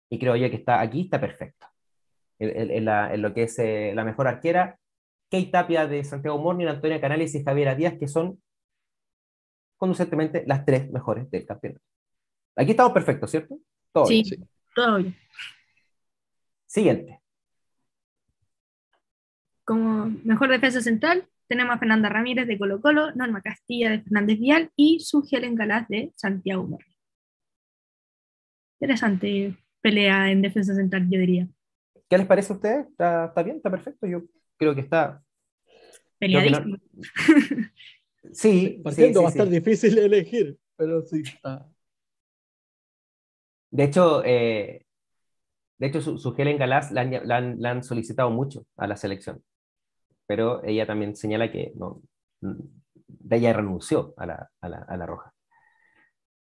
[0.09, 1.67] Y creo yo que está aquí, está perfecto.
[2.39, 4.77] En, lo que es eh, la mejor arquera,
[5.29, 8.41] Kate Tapia de Santiago Morning, Antonia Canales y Javiera Díaz, que son
[9.77, 11.83] conducentemente las tres mejores del campeonato.
[12.55, 13.57] Aquí estamos perfectos, ¿cierto?
[13.91, 14.23] Todo sí,
[14.75, 15.15] todo bien.
[16.65, 17.22] Siguiente.
[19.65, 24.39] Como mejor defensa central tenemos a Fernanda Ramírez de Colo Colo, Norma Castilla de Fernández
[24.39, 26.85] Vial y su Helen Galaz de Santiago Morri.
[28.79, 31.47] Interesante pelea en defensa central, yo diría.
[32.09, 32.87] ¿Qué les parece a ustedes?
[32.87, 33.57] ¿Está, bien?
[33.57, 34.07] ¿Está perfecto?
[34.07, 34.23] Yo
[34.57, 35.23] creo que está...
[36.19, 36.77] Peleadísimo.
[38.31, 41.67] Sí, Partiendo va a estar difícil elegir, pero sí está.
[43.69, 44.85] De hecho, eh,
[45.77, 49.43] de hecho su, su Helen Galás la han, solicitado mucho a la selección
[50.33, 52.01] pero ella también señala que no,
[53.29, 55.31] ella renunció a la, roja.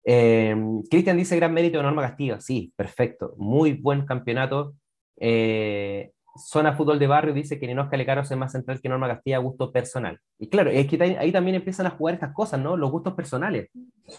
[0.03, 0.55] Eh,
[0.89, 2.41] Cristian dice gran mérito de Norma Castillo.
[2.41, 3.35] Sí, perfecto.
[3.37, 4.73] Muy buen campeonato.
[5.15, 9.37] Eh, Zona Fútbol de Barrio dice que Ninosca Lecaro es más central que Norma Castilla
[9.37, 10.19] a gusto personal.
[10.39, 12.77] Y claro, es que ahí también empiezan a jugar estas cosas, ¿no?
[12.77, 13.69] Los gustos personales.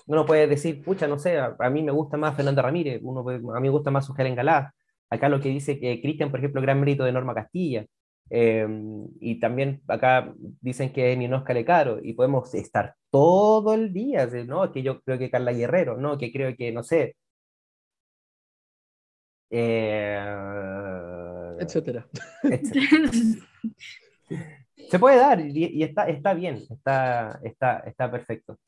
[0.06, 3.60] Uno puede decir, pucha, no sé, a, mí me gusta más Fernanda Ramírez, uno a
[3.60, 4.72] mí me gusta más su Helen Galá.
[5.10, 7.84] Acá lo que dice que Cristian, por ejemplo, gran mérito de Norma Castilla.
[8.30, 14.26] Em, y también acá dicen que es Ninos Calecaro y podemos estar todo el día,
[14.46, 14.70] ¿no?
[14.72, 16.18] Que yo creo que Carla Guerrero, ¿no?
[16.18, 17.16] Que creo que, no sé.
[19.50, 20.18] Eh,
[21.60, 22.06] etcétera.
[24.90, 28.58] Se puede dar y, está, está bien, está, está, está perfecto.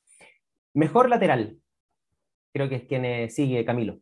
[0.75, 1.59] Mejor lateral,
[2.53, 4.01] creo que es quien eh, sigue Camilo.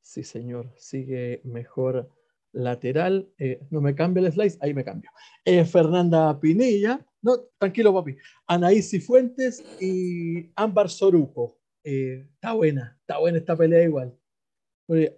[0.00, 2.10] Sí, señor, sigue mejor
[2.54, 5.10] lateral, eh, no me cambia el slice, ahí me cambio.
[5.44, 11.58] Eh, Fernanda Pinilla, no, tranquilo papi, Anaís Fuentes y Ámbar Soruco.
[11.84, 14.16] Eh, está buena, está buena esta pelea igual.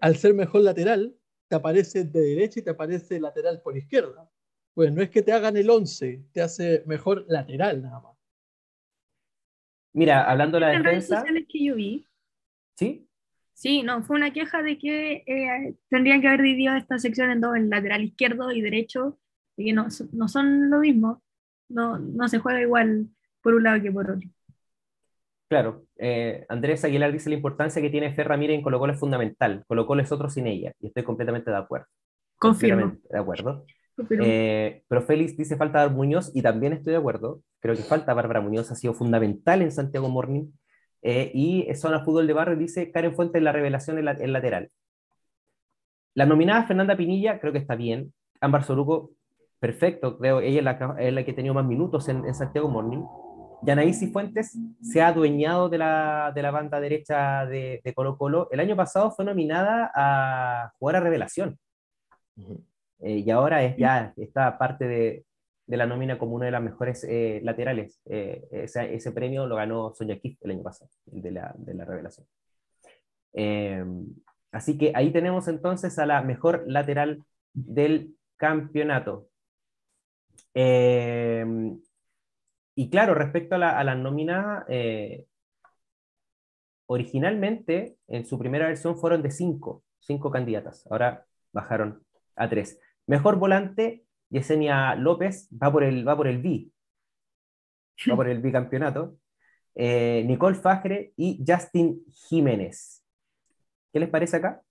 [0.01, 1.17] al ser mejor lateral,
[1.49, 4.31] te aparece de derecha y te aparece lateral por izquierda.
[4.75, 8.17] Pues no es que te hagan el 11, te hace mejor lateral nada más.
[9.95, 11.25] Mira, hablando de la defensa.
[11.49, 12.07] que yo vi.
[12.77, 13.09] ¿Sí?
[13.57, 17.41] Sí, no, fue una queja de que eh, tendrían que haber dividido esta sección en
[17.41, 19.19] dos, el lateral izquierdo y derecho,
[19.57, 21.23] y que no, no son lo mismo.
[21.71, 23.07] No, no se juega igual
[23.41, 24.29] por un lado que por otro.
[25.49, 29.01] Claro, eh, Andrés Aguilar dice la importancia que tiene Fer Ramírez en Colo Colo es
[29.01, 29.65] fundamental.
[29.67, 31.87] Colo Colo es otro sin ella, y estoy completamente de acuerdo.
[32.37, 32.99] Confirmo.
[33.09, 33.65] De acuerdo.
[34.21, 37.41] Eh, pero Félix dice falta dar Muñoz, y también estoy de acuerdo.
[37.61, 40.51] Creo que falta Bárbara Muñoz, ha sido fundamental en Santiago Morning.
[41.09, 44.73] Eh, y Zona Fútbol de Barrio dice Karen Fuentes la revelación en, el lateral.
[46.15, 48.13] La nominada Fernanda Pinilla, creo que está bien.
[48.41, 49.13] Ámbar Soruco,
[49.61, 50.41] perfecto, creo.
[50.41, 53.05] Ella es la, es la que ha tenido más minutos en, en Santiago Morning.
[53.63, 58.49] Yanaísi Fuentes se ha adueñado de la, de la banda derecha de, de, Colo Colo.
[58.51, 61.57] El año pasado fue nominada a jugar a revelación.
[62.99, 65.25] Eh, y ahora es, ya está parte de,
[65.67, 68.01] de, la nómina como una de las mejores eh, laterales.
[68.07, 71.75] Eh, ese, ese, premio lo ganó Sonia Kif el año pasado, el de la, de
[71.75, 72.27] la revelación.
[74.53, 79.29] así que ahí tenemos entonces a la mejor lateral del campeonato.
[82.79, 85.25] Y claro, respecto a la, nómina, eh,
[86.85, 92.05] originalmente en su primera versión fueron de cinco, cinco candidatas, ahora bajaron
[92.37, 92.79] a tres.
[93.07, 96.71] Mejor volante, Yesenia López va por el, va por el B,
[98.11, 99.19] va por el bicampeonato.
[99.75, 103.05] Eh, Nicole Fajre y Justin Jiménez.
[103.93, 104.63] ¿Qué les parece acá?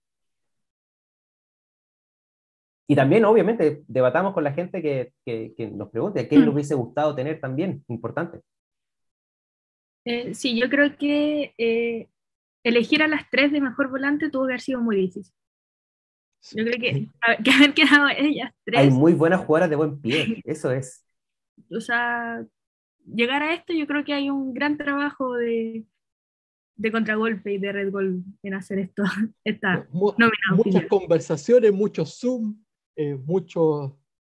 [2.87, 6.49] Y también, obviamente, debatamos con la gente que, que, nos pregunte qué mm.
[6.49, 8.41] hubiese gustado tener también, importante.
[10.05, 12.09] Eh, sí, yo creo que eh,
[12.63, 15.33] elegir a las tres de mejor volante tuvo que haber sido muy difícil.
[16.51, 17.07] Yo creo que,
[17.43, 18.79] que haber quedado ellas tres.
[18.79, 21.05] Hay muy buenas jugadoras de buen pie, eso es.
[21.71, 22.45] O sea,
[23.05, 25.85] llegar a esto, yo creo que hay un gran trabajo de,
[26.75, 29.03] de contragolpe y de red gol en hacer esto.
[29.43, 32.61] Esta muchas conversaciones, muchos Zoom,
[32.95, 33.17] eh,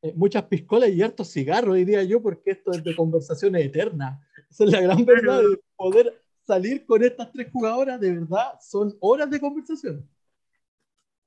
[0.03, 4.21] eh, muchas piscolas y hartos cigarros, diría yo, porque esto es de conversaciones eternas.
[4.51, 8.95] Esa es la gran verdad de poder salir con estas tres jugadoras, de verdad, son
[9.01, 10.09] horas de conversación.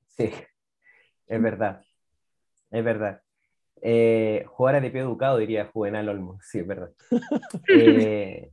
[0.07, 0.31] Sí,
[1.27, 1.83] es verdad,
[2.71, 3.21] es verdad.
[3.81, 6.91] Eh, jugar de pie educado, diría Juvenal Olmo, sí, es verdad.
[7.67, 8.51] Eh,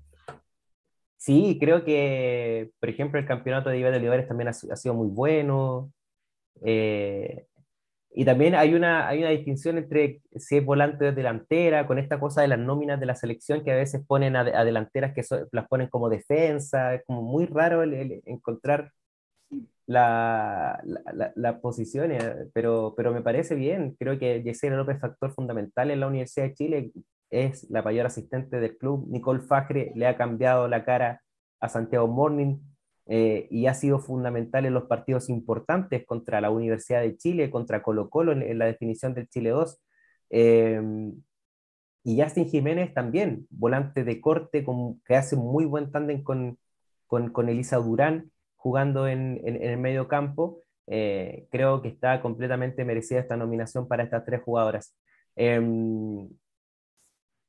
[1.16, 4.94] sí, creo que, por ejemplo, el campeonato de Iván de Olivares también ha, ha sido
[4.94, 5.92] muy bueno.
[6.62, 7.46] Eh,
[8.16, 12.20] y también hay una, hay una distinción entre si es volante o delantera, con esta
[12.20, 15.66] cosa de las nóminas de la selección que a veces ponen a, delanteras que las
[15.66, 18.92] ponen como defensa, es como muy raro el, encontrar
[19.87, 22.22] la, la, la, posiciones,
[22.55, 26.55] pero, pero me parece bien, creo que Yesenia López, factor fundamental en la Universidad de
[26.55, 26.93] Chile,
[27.30, 31.22] es la mayor asistente del club, Nicole Fajre le ha cambiado la cara
[31.61, 32.59] a Santiago Morning,
[33.07, 37.82] eh, y ha sido fundamental en los partidos importantes contra la Universidad de Chile, contra
[37.82, 39.80] Colo Colo en, la definición del Chile 2.
[40.30, 41.22] Em,
[42.03, 44.64] y Justin Jiménez también, volante de corte,
[45.05, 46.59] que hace muy buen tándem con,
[47.07, 48.30] con, con, Elisa Durán,
[48.64, 50.62] jugando en, el medio campo.
[50.86, 54.96] Eh, creo que está completamente merecida esta nominación para estas tres jugadoras.
[55.36, 56.26] Em,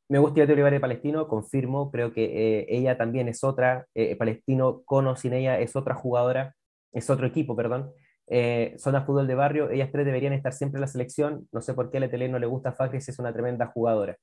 [0.10, 4.84] me gusta Ivette Olivares Palestino, confirmo, creo que eh, ella también es otra, eh, Palestino,
[4.84, 6.54] Cono sin ella es otra jugadora,
[6.92, 7.92] es otro equipo, perdón.
[8.28, 11.74] Eh, zona fútbol de barrio, ellas tres deberían estar siempre en la selección, no sé
[11.74, 14.18] por qué a Letelier no le gusta Fagri, es una tremenda jugadora.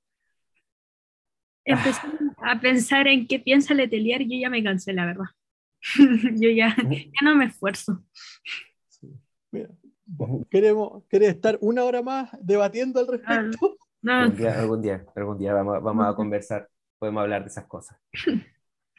[1.65, 2.01] Empecé
[2.43, 5.27] a pensar en qué piensa Letelier y yo ya me cansé, la verdad.
[6.35, 8.05] yo ya, ya no me esfuerzo.
[10.51, 13.77] queremos, ¿Querés estar una hora más debatiendo al respecto?
[14.05, 16.69] Algún, día, algún día, algún día vamos, vamos a conversar,
[16.99, 17.99] podemos hablar de esas cosas.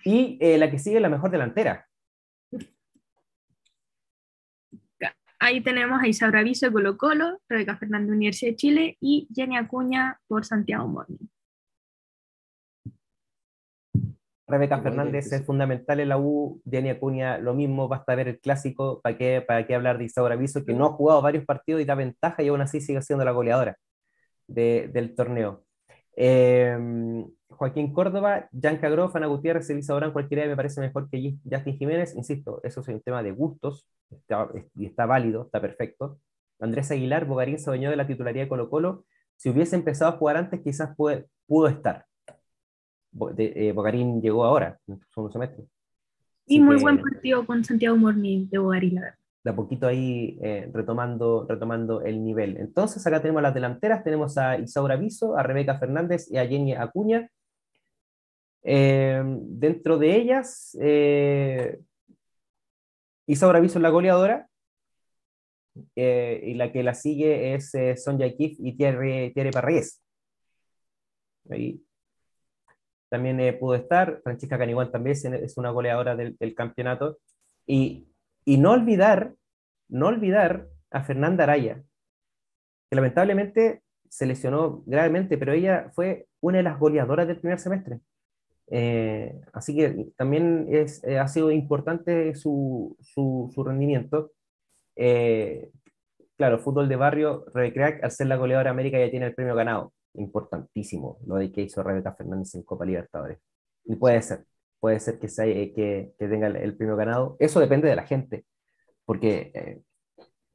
[0.05, 1.87] Y eh, la que sigue la mejor delantera.
[5.39, 9.57] Ahí tenemos a Isaura Aviso de Colo Colo, Rebeca Fernández Universidad de Chile y Jenny
[9.57, 11.27] Acuña por Santiago Morning.
[14.53, 19.01] Rebeca Fernández es fundamental en la U, Jenny Acuña lo mismo, basta ver el clásico,
[19.01, 21.85] ¿para qué, para qué hablar de Isaura Aviso, que no ha jugado varios partidos y
[21.85, 23.77] da ventaja y aún así sigue siendo la goleadora
[24.47, 25.63] del torneo.
[26.15, 31.77] Em, Joaquín Córdoba, Yanka Groff, Ana Gutiérrez, Elisa Orán, cualquiera me parece mejor que Justin
[31.77, 32.15] Jiménez.
[32.15, 33.87] Insisto, eso es un tema de gustos
[34.75, 36.19] y está válido, está perfecto.
[36.59, 39.05] Andrés Aguilar, Bogarín se de la titularidad de Colo Colo.
[39.35, 42.05] Si hubiese empezado a jugar antes, quizás pudo estar.
[43.37, 45.65] Eh, Bogarín llegó ahora, en su segundo semestre.
[46.47, 48.99] Y muy buen partido con Santiago Morni de Bogarín,
[49.43, 52.57] De a poquito ahí eh, retomando, retomando el nivel.
[52.57, 56.73] Entonces, acá tenemos las delanteras: tenemos a Isaura Viso, a Rebeca Fernández y a Jenny
[56.73, 57.29] Acuña.
[58.63, 60.75] Eh, dentro de ellas,
[63.27, 64.49] Isaura Viso es la goleadora,
[65.95, 67.71] y la que la sigue es
[68.03, 70.01] Sonja Kif y Thierry, Thierry Parragués.
[71.49, 71.81] Ahí
[73.13, 77.19] también eh, pudo estar, Francisca Caniguán también es una goleadora del, campeonato,
[77.67, 78.07] y,
[78.43, 79.35] y, no olvidar,
[79.87, 81.83] no olvidar a Fernanda Araya,
[82.89, 87.99] que lamentablemente se lesionó gravemente, pero ella fue una de las goleadoras del primer semestre.
[88.71, 94.31] Eh, así que también es, eh, ha sido importante su, su, rendimiento.
[96.35, 99.53] claro, fútbol de barrio, Crack, al ser la goleadora de América, ya tiene el premio
[99.53, 103.39] ganado importantísimo lo de que hizo Rebeca Fernández en Copa Libertadores.
[103.85, 104.45] Y puede ser,
[104.79, 107.35] puede ser que, sea, que, que, tenga el, primer ganado.
[107.39, 108.45] Eso depende de la gente,
[109.05, 109.81] porque eh,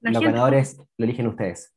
[0.00, 1.74] los ganadores lo eligen ustedes.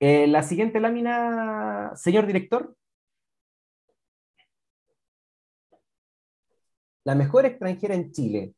[0.00, 2.76] Eh, la siguiente lámina, señor director.
[7.04, 8.54] La mejor extranjera en Chile.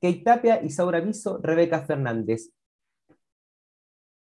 [0.00, 2.50] Kate Tapia, Isaura Viso, Rebeca Fernández.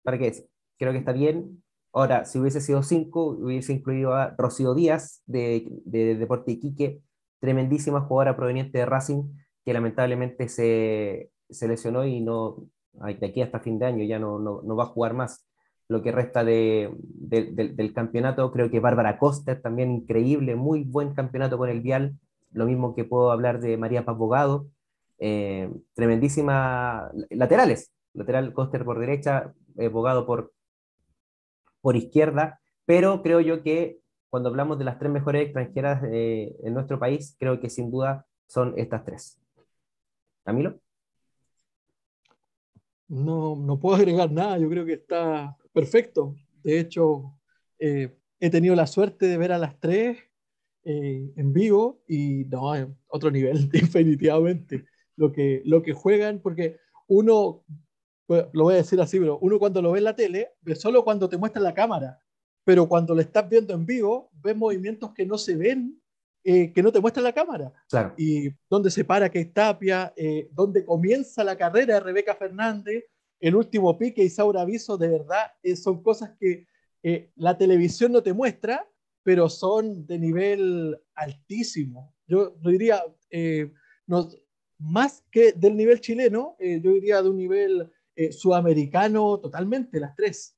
[0.03, 0.47] ¿Para qué es?
[0.79, 1.63] Creo que está bien.
[1.93, 7.01] Ahora, si hubiese sido cinco, hubiese incluido a Rocío Díaz de, de Deporte Iquique,
[7.41, 9.25] tremendísima jugadora proveniente de Racing,
[9.65, 14.39] que lamentablemente se, se lesionó y no, de aquí hasta fin de año ya no,
[14.39, 15.47] no, no va a jugar más.
[15.89, 21.59] Lo que resta de, del campeonato, creo que Bárbara Costa también increíble, muy buen campeonato
[21.59, 22.17] con el Vial,
[22.53, 24.17] lo mismo que puedo hablar de María Paz
[25.19, 30.53] eh, tremendísima, laterales, lateral Coster por derecha, eh, Bogado por,
[31.81, 34.01] por izquierda, pero creo yo que
[34.31, 38.27] cuando hablamos de las tres mejores extranjeras eh, en nuestro país, creo que sin duda
[38.47, 39.41] son estas tres.
[40.45, 40.81] Camilo.
[43.09, 46.37] No, no puedo agregar nada, yo creo que está perfecto.
[46.63, 47.35] De hecho,
[47.79, 50.19] eh, he tenido la suerte de ver a las tres
[50.85, 52.73] eh, en vivo y no,
[53.09, 54.85] otro nivel, definitivamente.
[55.17, 56.79] Lo que, lo que juegan, porque
[57.09, 57.65] uno
[58.53, 61.03] lo voy a decir así, pero uno cuando lo ve en la tele, ve solo
[61.05, 62.21] cuando te muestra la cámara,
[62.65, 66.01] pero cuando lo estás viendo en vivo, ves movimientos que no se ven,
[66.45, 67.73] eh, que no te muestra la cámara.
[67.89, 68.15] Claro.
[68.17, 73.05] Y dónde se para que Tapia, eh, dónde comienza la carrera de Rebeca Fernández,
[73.41, 76.67] el último pique y Saura Aviso, de verdad, eh, son cosas que
[77.37, 78.87] la televisión no te muestra,
[79.23, 82.15] pero son de nivel altísimo.
[82.27, 83.03] Yo, diría,
[84.07, 84.29] no,
[84.79, 90.55] más que del nivel chileno, yo diría de un nivel eh, sudamericano totalmente, las tres.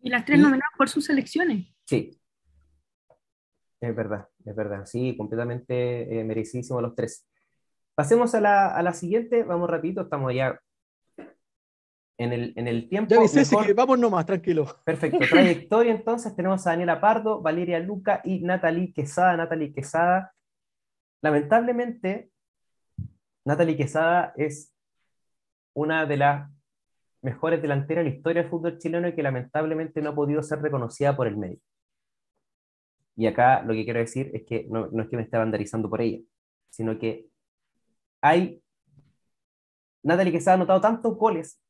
[0.00, 1.66] Y las tres nominadas por sus selecciones.
[1.84, 2.18] Sí,
[3.82, 7.28] es verdad, es verdad, sí, completamente eh, merecidísimo los tres.
[7.94, 10.58] Pasemos a la, a la, siguiente, vamos rapidito, estamos ya
[12.16, 13.14] en el, en el tiempo.
[13.14, 13.66] Ya mejor...
[13.66, 14.80] que vamos nomás, tranquilo.
[14.84, 19.36] Perfecto, trayectoria entonces tenemos a Daniela Pardo, Valeria Luca y Natalie Quesada.
[19.36, 20.32] Natalie Quesada,
[21.20, 22.30] lamentablemente,
[23.44, 24.72] Natalie Quesada es
[25.74, 26.50] una de las
[27.22, 30.60] mejores delanteras en la historia del fútbol chileno y que lamentablemente no ha podido ser
[30.60, 31.58] reconocida por el medio.
[33.16, 36.00] Y acá lo que quiero decir es que no, es que me esté bandarizando por
[36.00, 36.20] ella,
[36.70, 37.26] sino que
[38.22, 38.62] hay
[40.02, 41.60] Natalie que se ha anotado tantos goles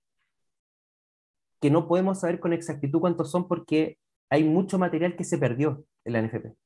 [1.60, 3.98] que no podemos saber con exactitud cuántos son porque
[4.30, 6.56] hay mucho material que se perdió en la NFP.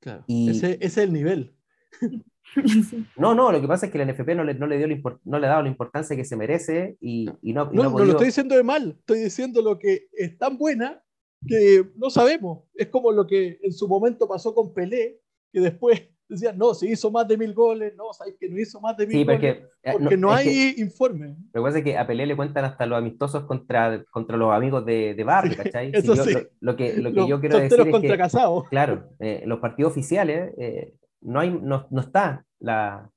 [0.00, 1.56] Claro, ese, ese es el nivel.
[3.16, 4.86] No, no, lo que pasa es que la NFP no le, no le, dio
[5.24, 8.12] no le ha dado la importancia que se merece y, y no, no, no, lo
[8.12, 11.02] estoy diciendo de mal, estoy diciendo lo que es tan buena
[11.46, 12.64] que no sabemos.
[12.74, 15.20] Es como lo que en su momento pasó con Pelé,
[15.52, 18.80] que después decían, no, se hizo más de mil goles, no, sabes que no hizo
[18.80, 19.68] más de mil sí, porque, goles.
[19.82, 21.36] Eh, porque no, hay informe.
[21.52, 24.52] Lo que pasa es que a Pelé le cuentan hasta los amistosos contra, contra los
[24.52, 25.90] amigos de, de barrio, ¿cachai?
[25.94, 26.34] Eso sí.
[26.60, 30.54] Lo, que, lo que yo quiero decir es contra que, claro, eh, los partidos oficiales
[30.56, 33.10] eh, no, hay, no, no está la,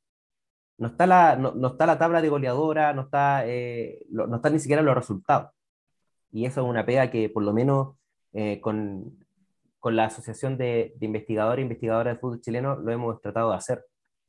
[0.78, 4.60] no está la, no, está la tabla de goleadora, no está, eh, no están ni
[4.60, 5.52] siquiera los resultados.
[6.32, 7.96] Y eso es una pega que por lo menos
[8.34, 9.18] eh, con,
[9.80, 13.58] con, la Asociación de, de Investigadores e Investigadoras de Fútbol Chileno lo hemos tratado de
[13.58, 13.86] hacer.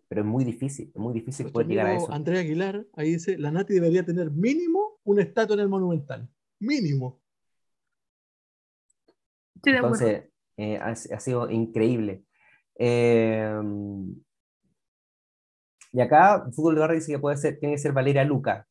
[0.08, 2.12] Pero es muy difícil, es muy difícil poder llegar a eso.
[2.12, 6.28] Andrea Aguilar, ahí dice, la Nati debería tener mínimo un estatua en el Monumental.
[6.60, 7.20] Mínimo.
[9.64, 12.22] Entonces, eh, ha, ha, sido increíble.
[12.78, 13.60] Eh,
[15.92, 18.66] y acá, fútbol de dice que puede ser, tiene que ser Valeria Luca.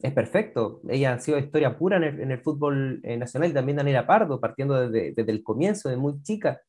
[0.00, 0.80] es perfecto.
[0.88, 4.88] Ella ha sido historia pura en el, fútbol eh, nacional y también Daniela Pardo, partiendo
[4.88, 6.60] desde, el comienzo, de muy chica.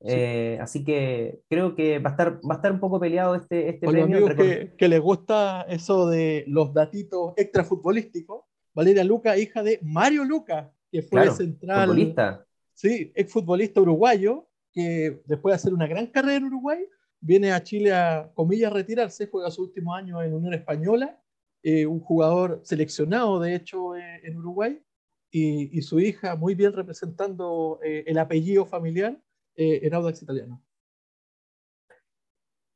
[0.00, 3.68] Eh, así que creo que va a estar, va a estar un poco peleado este,
[3.68, 4.34] este premio.
[4.34, 8.44] que, que les gusta eso de los datitos extrafutbolísticos.
[8.74, 11.88] Valeria Luca, hija de Mario Luca, que fue central.
[11.88, 12.46] Futbolista.
[12.74, 16.86] Sí, exfutbolista uruguayo, que después de hacer una gran carrera en Uruguay,
[17.22, 21.18] viene a Chile a, comillas, retirarse, juega su último año en Unión Española,
[21.62, 24.82] eh, un jugador seleccionado, de hecho, eh, en Uruguay,
[25.30, 29.18] y, su hija muy bien representando eh, el apellido familiar
[29.54, 30.62] en Audax Italiano.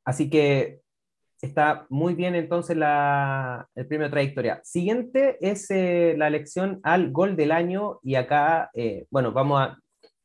[0.05, 0.83] Así que
[1.41, 4.61] está muy bien entonces la, el premio trayectoria.
[4.63, 8.71] Siguiente es la elección al gol del año y acá,
[9.11, 9.79] bueno, vamos a,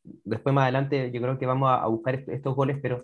[0.04, 3.04] después más adelante yo creo que vamos a, buscar estos goles, pero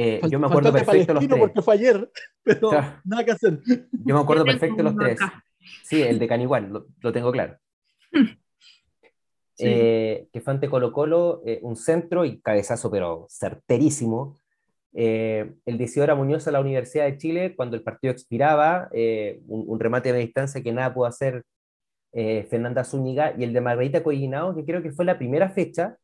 [0.00, 1.40] eh, yo me acuerdo perfecto los tres.
[1.40, 2.10] porque fue ayer,
[2.42, 2.70] pero
[3.04, 3.60] nada que hacer.
[3.66, 5.18] Yo me acuerdo perfecto los tres.
[5.82, 7.56] Sí, el de Caniguán, lo, tengo claro.
[9.58, 14.38] Eh, que fue ante Colo Colo, eh, un centro y cabezazo, pero certerísimo.
[14.92, 19.80] el de Isidora Muñoz a la Universidad de Chile, cuando el partido expiraba, un, un,
[19.80, 21.42] remate de distancia que nada pudo hacer
[22.12, 25.98] Fernanda Zúñiga, y el de Margarita Collinao, que creo que fue la primera fecha,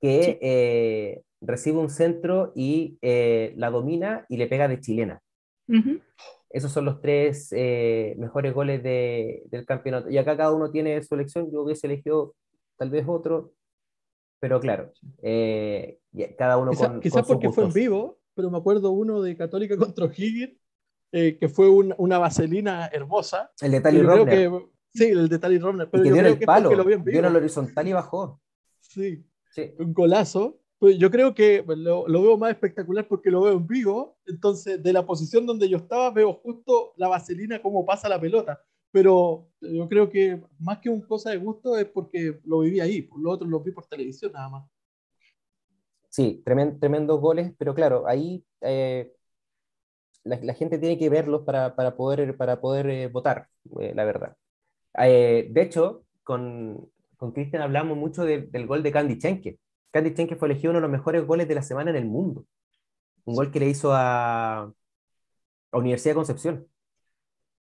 [0.00, 5.22] que recibe un centro y eh, la domina y le pega de chilena.
[6.50, 10.08] Esos son los tres eh, mejores goles del campeonato.
[10.10, 11.50] Y acá cada uno tiene su elección.
[11.52, 12.34] Yo hubiese elegido
[12.76, 13.52] tal vez otro,
[14.40, 14.92] pero claro,
[15.22, 15.98] eh,
[16.38, 17.00] cada uno con.
[17.00, 20.58] Quizás porque fue en vivo, pero me acuerdo uno de Católica contra O'Higgins,
[21.10, 23.50] que fue una vaselina hermosa.
[23.60, 24.50] El de Tali Romner.
[24.94, 25.88] sí, el de Tali Romner.
[25.90, 28.40] Pero y que dio el palo, lo dio en el horizontal y bajó.
[28.80, 29.72] Sí, sí.
[29.78, 30.60] un golazo.
[30.78, 34.16] Pues yo creo que pues, lo, veo más espectacular porque lo veo en vivo.
[34.26, 38.62] Entonces, de la posición donde yo estaba, veo justo la vaselina cómo pasa la pelota.
[38.90, 43.02] Pero yo creo que más que un cosa de gusto es porque lo viví ahí.
[43.02, 44.70] Por lo otro lo vi por televisión nada más.
[46.10, 49.12] Sí, tremendos goles, pero claro, ahí eh,
[50.24, 53.48] la, gente tiene que verlos para, para poder, para poder eh, votar,
[53.80, 54.36] eh, la verdad.
[54.96, 56.90] de hecho, con
[57.32, 59.58] Cristian hablamos mucho del gol de Candy Chenke
[59.90, 62.44] Candy Chenke fue elegido uno de los mejores goles de la semana en el mundo.
[63.24, 64.72] Un gol que le hizo a,
[65.72, 66.68] Universidad de Concepción.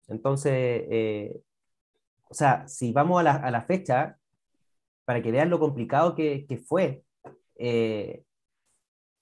[0.09, 1.41] Entonces, eh,
[2.29, 4.19] o sea, si vamos a la, fecha,
[5.05, 7.05] para que vean lo complicado que, fue,
[7.57, 8.25] eh,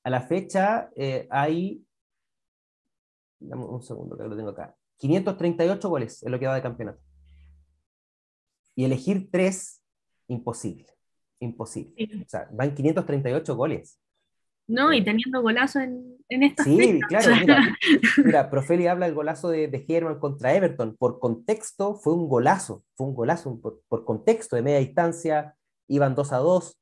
[0.02, 1.84] a la fecha eh, hay,
[3.38, 7.00] dame un segundo que lo tengo acá, 538 goles es lo que va de campeonato.
[8.74, 9.81] Y elegir tres,
[10.28, 10.92] imposible
[11.42, 11.94] imposible.
[12.24, 13.98] O sea, van 538 goles.
[14.68, 17.76] No, y teniendo golazo en, en esta Sí, claro, mira,
[18.24, 20.96] mira, Profeli habla del golazo de, de German contra Everton.
[20.96, 25.56] Por contexto, fue un golazo, fue un golazo, por, contexto, de media distancia,
[25.88, 26.78] iban 2 a 2.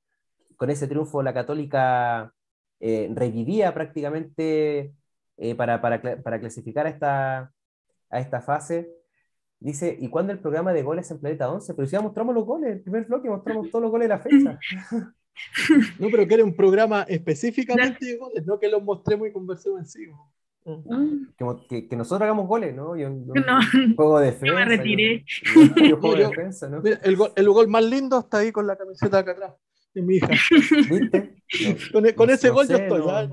[0.56, 2.34] Con ese triunfo, la Católica
[2.80, 4.94] eh, revivía prácticamente
[5.38, 7.52] eh, para, para, para, clasificar a esta,
[8.10, 8.90] a esta fase.
[9.60, 11.74] Dice, ¿y cuándo el programa de goles en Planeta 11?
[11.74, 14.20] Pero si ya mostramos los goles, el primer bloque mostramos todos los goles de la
[14.20, 14.58] fecha.
[15.98, 19.80] No, pero que era un programa específicamente de goles, no que los mostremos y conversemos
[19.80, 20.18] encima.
[21.66, 22.94] Que, que, nosotros hagamos goles, ¿no?
[22.94, 23.32] Yo, no,
[23.96, 24.46] juego de defensa.
[24.46, 25.24] Yo me retiré.
[25.88, 26.82] Yo, juego de defensa, ¿no?
[26.82, 29.54] Mira, el, gol, el gol más lindo está ahí con la camiseta acá atrás,
[29.94, 30.28] de mi hija.
[30.90, 31.42] ¿Viste?
[31.90, 33.30] con, con ese gol yo estoy, ya,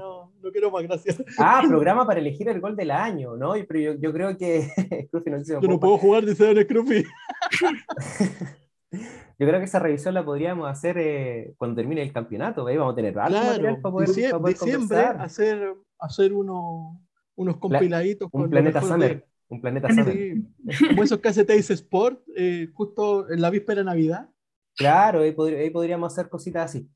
[0.47, 1.21] no quiero más, gracias.
[1.37, 3.53] Ah, programa para elegir el gol del año, ¿no?
[3.67, 4.69] Pero yo, yo creo que
[5.11, 7.03] no Yo no puedo jugar, dice Don Scruffy.
[8.91, 12.93] yo creo que esa revisión la podríamos hacer eh, cuando termine el campeonato, ahí vamos
[12.93, 17.01] a tener algo claro, para poder, diciembre, diciembre hacer, hacer uno,
[17.35, 18.29] unos compiladitos.
[18.31, 19.27] Un planeta Summer.
[19.49, 20.37] Un planeta Summer.
[20.89, 24.29] como esos que hace Teis Sport, eh, justo en la víspera de Navidad.
[24.75, 26.89] Claro, ahí, ahí podríamos hacer cositas así.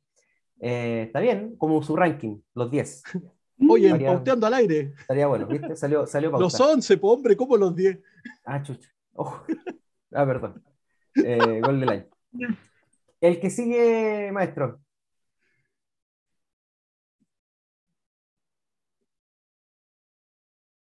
[0.62, 3.04] Eh, está bien, como su ranking, los 10.
[3.70, 4.94] Oye, pauteando al aire.
[5.00, 5.76] Estaría bueno, ¿viste?
[5.76, 8.00] Salió, salió Los 11, pues hombre, ¿cómo los 10?
[8.46, 8.90] Ah, chucha.
[10.14, 10.62] Ah, perdón.
[11.16, 12.06] Eh, gol del año.
[13.22, 14.82] El que sigue, maestro.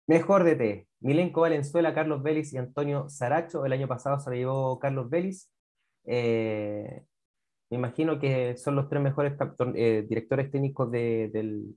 [0.07, 0.89] Mejor de T.
[1.01, 3.64] Milenko Valenzuela, Carlos Vélez y Antonio Saracho.
[3.64, 5.51] El año pasado se lo llevó Carlos Vélez.
[6.05, 7.05] Eh,
[7.70, 9.35] me imagino que son los tres mejores
[9.75, 11.77] eh, directores técnicos del,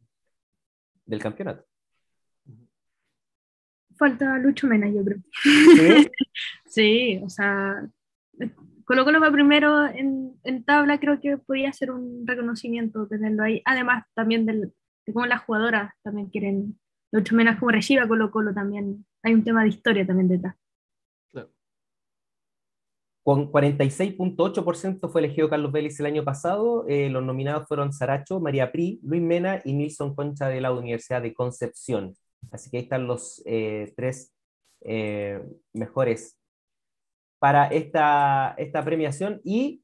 [1.08, 1.66] del campeonato.
[3.98, 5.18] Falta Lucho Mena, yo creo.
[6.68, 7.20] ¿Sí?
[7.24, 7.90] o sea,
[8.86, 13.62] Colo Colo va primero en, en, tabla, creo que podría ser un reconocimiento tenerlo ahí.
[13.66, 14.74] Además, también del,
[15.06, 16.80] de cómo las jugadoras también quieren,
[17.12, 19.06] Lucho Mena como reciba Colo Colo también.
[19.24, 20.56] Hay un tema de historia también detrás.
[23.28, 26.86] Con 46.8% fue elegido Carlos Vélez el año pasado.
[26.88, 31.22] Eh, los nominados fueron Saracho, María Pri, Luis Mena y Nilson Concha de la Universidad
[31.22, 32.16] de Concepción.
[32.52, 34.34] Así que ahí están los eh, tres
[34.80, 36.40] eh, mejores
[37.38, 39.42] para esta, esta premiación.
[39.44, 39.84] Y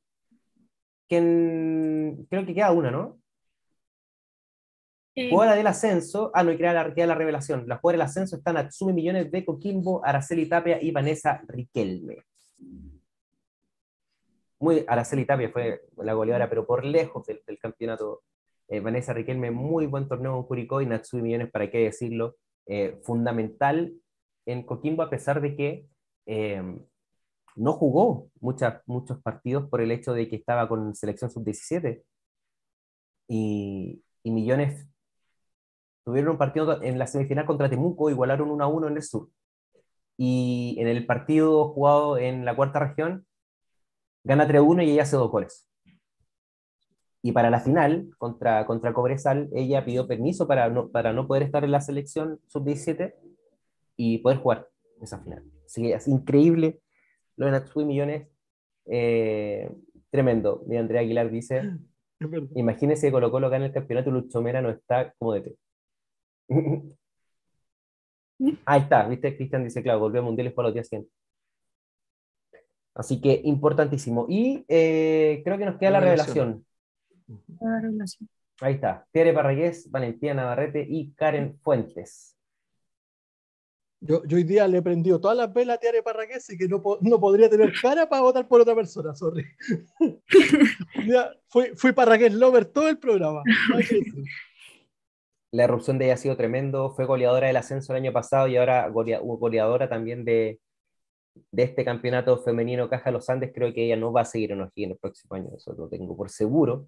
[1.10, 3.20] creo que queda una, ¿no?
[5.18, 7.68] Jugadora del ascenso, ah, no, y queda la, la revelación.
[7.68, 12.24] Las jugadoras del ascenso están Atsumi Millones de Coquimbo, Araceli Tapia y Vanessa Riquelme.
[14.64, 18.24] Muy, Araceli Tapia fue la goleadora, pero por lejos del, campeonato.
[18.70, 22.98] Eh, Vanessa Riquelme, muy buen torneo en Curicó y Natsumi Millones, para qué decirlo, eh,
[23.04, 23.94] fundamental
[24.46, 25.86] en Coquimbo, a pesar de que
[27.58, 32.02] no jugó muchas, muchos partidos por el hecho de que estaba con selección sub-17.
[33.28, 34.88] Y, y Millones
[36.06, 39.28] tuvieron un partido en la semifinal contra Temuco, igualaron 1 a 1 en el sur.
[40.16, 43.26] Y en el partido jugado en la cuarta región,
[44.24, 45.68] gana 3 a 1 y ella hace dos goles.
[47.22, 51.44] Y para la final, contra, contra Cobresal, ella pidió permiso para no, para no poder
[51.44, 53.14] estar en la selección sub-17
[53.96, 54.68] y poder jugar
[55.02, 55.44] esa final.
[55.66, 56.82] Así que es increíble
[57.38, 58.28] lo de Natsui Millones.
[58.86, 59.72] Eh,
[60.10, 60.64] tremendo.
[60.70, 61.62] Y Andrea Aguilar dice:
[62.56, 65.56] Imagínese que Colo Colo gana el campeonato y Lucho Mera no está como de té.
[68.66, 69.36] Ahí está, ¿viste?
[69.36, 71.08] Cristian dice, claro, volvió a mundiales por los días 100.
[72.96, 74.26] Así que importantísimo.
[74.30, 76.66] Y eh, creo que nos queda la, revelación.
[78.62, 79.06] Ahí está.
[79.12, 82.38] Tere Parragués, Valentina Navarrete y Karen Fuentes.
[84.00, 86.84] Yo, hoy día le he prendido todas las velas a Tere Parragués y que no,
[87.02, 89.46] no, podría tener cara para votar por otra persona, sorry.
[91.48, 93.42] fui, fui Parragués Lover todo el programa.
[95.52, 98.58] la erupción de ella ha sido tremendo, fue goleadora del ascenso el año pasado y
[98.58, 100.60] ahora goleadora también de,
[101.52, 104.62] de este campeonato femenino Caja los Andes, creo que ella no va a seguir en
[104.76, 106.88] en el próximo año, eso lo tengo por seguro.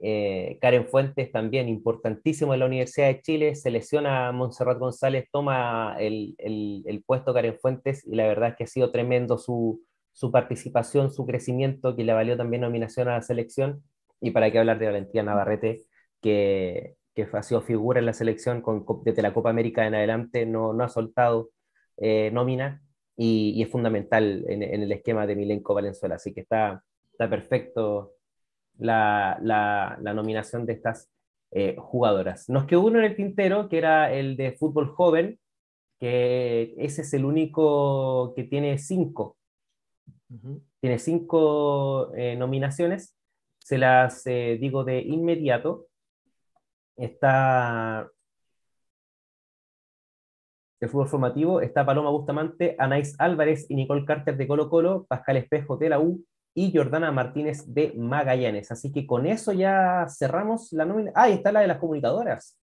[0.00, 5.28] Eh, Karen Fuentes también, importantísimo en la Universidad de Chile, se lesiona a Montserrat González,
[5.32, 9.38] toma el, el, el, puesto Karen Fuentes y la verdad es que ha sido tremendo
[9.38, 9.82] su,
[10.12, 13.82] su participación, su crecimiento, que le valió también nominación a la selección.
[14.20, 15.84] Y para qué hablar de Valentina Navarrete,
[16.20, 20.44] que, que ha sido figura en la selección con, desde la Copa América en adelante,
[20.46, 21.50] no, no ha soltado
[21.96, 22.83] eh, nómina
[23.16, 26.16] y, es fundamental en, el esquema de Milenko Valenzuela.
[26.16, 26.82] Así que está,
[27.12, 28.14] está perfecto
[28.78, 31.10] la, la, nominación de estas
[31.50, 32.48] eh, jugadoras.
[32.48, 35.38] Nos quedó uno en el tintero, que era el de fútbol joven,
[35.98, 39.36] que ese es el único que tiene cinco.
[40.80, 43.14] Tiene cinco eh, nominaciones.
[43.58, 45.86] Se las digo de inmediato
[46.96, 48.10] está
[50.84, 55.36] el fútbol formativo, está Paloma Bustamante, Anais Álvarez y Nicole Carter de Colo Colo, Pascal
[55.38, 56.24] Espejo de la U
[56.54, 58.70] y Jordana Martínez de Magallanes.
[58.70, 61.12] Así que con eso ya cerramos la nómina.
[61.14, 62.58] Ah, está la de las comunicadoras.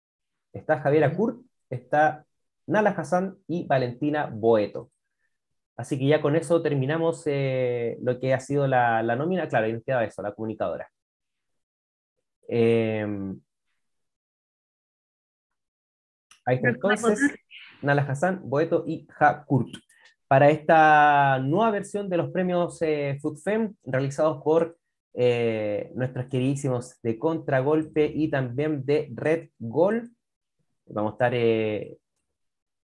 [0.54, 2.26] Está Javiera Kurt, está
[2.68, 4.92] Nala Hassan y Valentina Boeto.
[5.76, 9.48] Así que ya con eso terminamos eh, lo que ha sido la, la, nómina.
[9.48, 10.90] Claro, ahí nos queda eso, la comunicadora.
[12.48, 13.06] Eh,
[16.46, 17.36] Ahí está entonces
[17.82, 19.76] Nala Hassan, Boeto y Hakurt.
[20.28, 24.78] Para esta nueva versión de los premios eh, FoodFem realizados por
[25.14, 30.12] eh, nuestros queridísimos de Contragolpe y también de Red Gol.
[30.86, 31.98] Vamos a estar eh,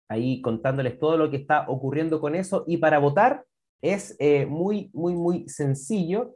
[0.08, 2.64] ahí contándoles todo lo que está ocurriendo con eso.
[2.66, 3.44] Y para votar
[3.80, 6.34] es eh, muy, muy, muy sencillo.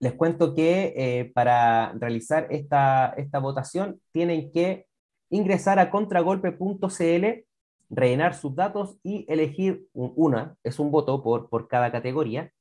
[0.00, 4.86] Les cuento que para realizar esta, esta votación tienen que
[5.30, 7.44] ingresar a contragolpe.cl,
[7.88, 12.52] rellenar sus datos y elegir una, es un voto por, por cada categoría,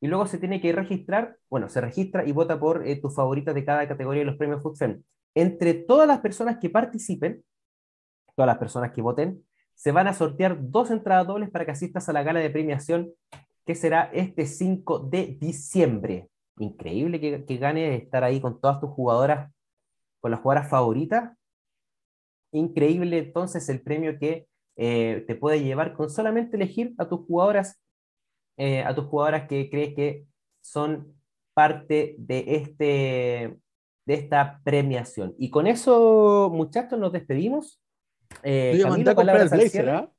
[0.00, 3.54] y luego se tiene que registrar, bueno, se registra y vota por eh, tus favoritas
[3.54, 5.02] de cada categoría de los premios FoodFem.
[5.34, 7.42] Entre todas las personas que participen,
[8.36, 9.42] todas las personas que voten,
[9.74, 13.12] se van a sortear dos entradas dobles para que asistas a la gala de premiación
[13.64, 16.28] que será este 5 de diciembre.
[16.58, 19.52] Increíble que, que gane estar ahí con todas tus jugadoras,
[20.20, 21.32] con las jugadoras favoritas
[22.54, 27.80] increíble entonces el premio que eh, te puede llevar con solamente elegir a tus jugadoras,
[28.56, 30.26] eh, a tus jugadoras que crees que
[30.60, 31.14] son
[31.52, 33.58] parte de, este,
[34.06, 35.34] de esta premiación.
[35.38, 37.80] Y con eso, muchachos, nos despedimos.
[38.42, 40.12] Eh, yo ya mandé a comprar el blazer, ¿ah?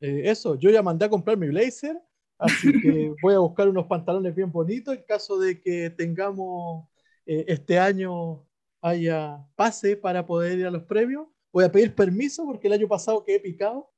[0.00, 2.00] eso, yo ya mandé a comprar mi blazer,
[2.38, 6.88] así que voy a buscar unos pantalones bien bonitos en caso de que tengamos
[7.24, 8.44] este año
[8.80, 12.88] haya pase para poder ir a los premios voy a pedir permiso porque el año
[12.88, 13.92] pasado quedé picado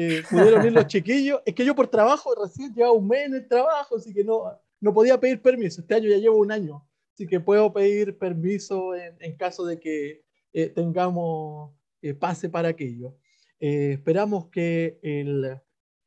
[0.00, 1.40] eh, pudieron ir los chiquillos.
[1.44, 4.44] Es que yo por trabajo recién llevaba un mes en el trabajo, así que no,
[4.80, 5.80] no podía pedir permiso.
[5.80, 10.22] Este año ya llevo un año, así que puedo pedir permiso en, caso de que
[10.52, 13.16] eh, tengamos eh, pase para aquello.
[13.58, 15.58] esperamos que el,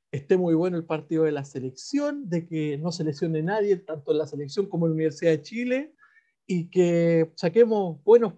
[0.09, 4.13] esté muy bueno el partido de la selección, de que no se lesione nadie, tanto
[4.13, 5.93] en la selección como en la Universidad de Chile,
[6.47, 8.35] y que saquemos buenos,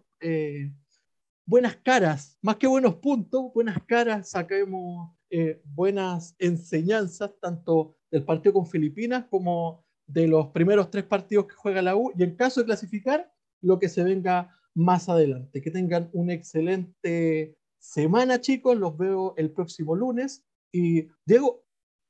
[1.45, 8.53] buenas caras, más que buenos puntos, buenas caras, saquemos eh, buenas enseñanzas, tanto del partido
[8.53, 12.61] con Filipinas como de los primeros tres partidos que juega la U, y en caso
[12.61, 15.61] de clasificar, lo que se venga más adelante.
[15.61, 18.78] Que tengan una excelente semana, chicos.
[18.78, 20.45] Los veo el próximo lunes.
[20.72, 21.64] Y Diego,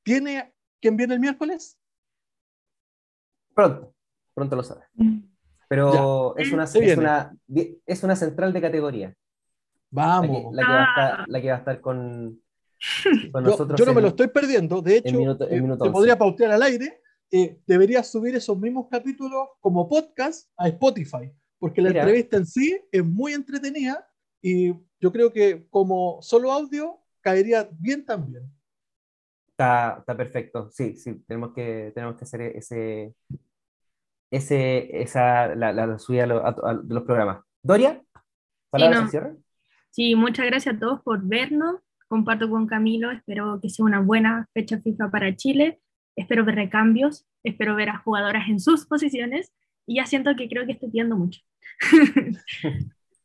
[0.03, 1.79] ¿tiene quién viene el miércoles?
[3.53, 3.93] Pronto,
[4.33, 4.85] pronto lo sabe.
[4.95, 5.19] Mm.
[5.69, 7.35] Pero es una, es una,
[7.85, 9.15] es, una, central de categoría.
[9.93, 10.53] Vamos.
[10.55, 10.63] La
[11.25, 12.41] que, la que va a estar con,
[13.77, 16.99] yo, no me lo estoy perdiendo, de hecho, eh, te podría pautear al aire.
[17.31, 22.79] Eh, deberías subir esos mismos capítulos como podcast a Spotify, porque la entrevista en sí
[22.91, 24.07] es muy entretenida
[24.41, 28.51] y yo creo que como solo audio caería bien también.
[29.47, 33.15] Está, está perfecto, sí, sí, tenemos que, tenemos que hacer ese,
[34.31, 37.43] ese, esa, la, la subida de los programas.
[37.63, 38.03] Doria,
[38.69, 39.17] palabras sí,
[39.93, 41.81] Sí, muchas gracias a todos por vernos
[42.13, 45.79] comparto con Camilo, espero que sea una buena fecha FIFA para Chile,
[46.15, 49.51] espero ver recambios, espero ver a jugadoras en sus posiciones
[49.87, 51.41] y ya siento que creo que estoy pidiendo mucho.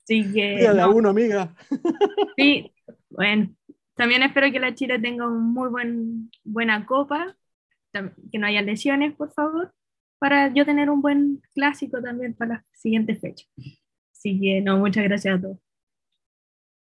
[0.03, 0.67] Así que...
[0.75, 0.91] No.
[0.95, 1.55] uno, amiga.
[2.39, 2.73] sí,
[3.11, 3.55] bueno,
[3.95, 7.37] también espero que la Chile tenga un muy buen, buena copa,
[7.93, 9.75] que no haya lesiones, por favor,
[10.19, 13.45] para yo tener un buen clásico también para la siguiente fecha.
[14.13, 15.59] Así que, no, muchas gracias a todos.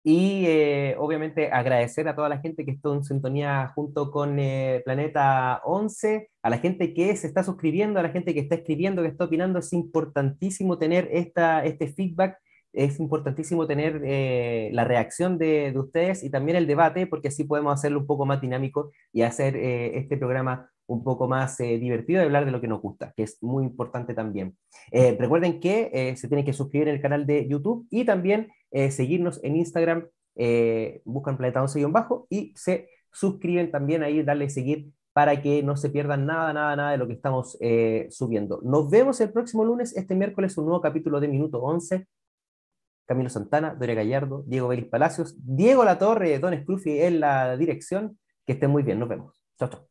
[0.02, 4.80] Y eh, obviamente agradecer a toda la gente que está en sintonía junto con eh,
[4.84, 9.02] Planeta 11, a la gente que se está suscribiendo, a la gente que está escribiendo,
[9.02, 9.58] que está opinando.
[9.58, 12.38] Es importantísimo tener esta, este feedback,
[12.72, 17.44] es importantísimo tener eh, la reacción de, de, ustedes y también el debate, porque así
[17.44, 22.26] podemos hacerlo un poco más dinámico y hacer este programa un poco más divertido de
[22.26, 24.56] hablar de lo que nos gusta, que es muy importante también.
[24.92, 29.42] recuerden que se tienen que suscribir en el canal de YouTube y también eh, seguirnos
[29.42, 30.06] en Instagram,
[30.36, 35.76] eh, buscan Planeta 11 bajo y se suscriben también ahí, darle seguir para que no
[35.76, 38.60] se pierdan nada, nada, nada de lo que estamos eh, subiendo.
[38.62, 42.06] Nos vemos el próximo lunes, este miércoles, un nuevo capítulo de Minuto 11.
[43.06, 48.20] Camilo Santana, Doria Gallardo, Diego Vélez Palacios, Diego Latorre, Don Scruffy en la dirección.
[48.46, 49.42] Que estén muy bien, nos vemos.
[49.58, 49.89] Chao, chao.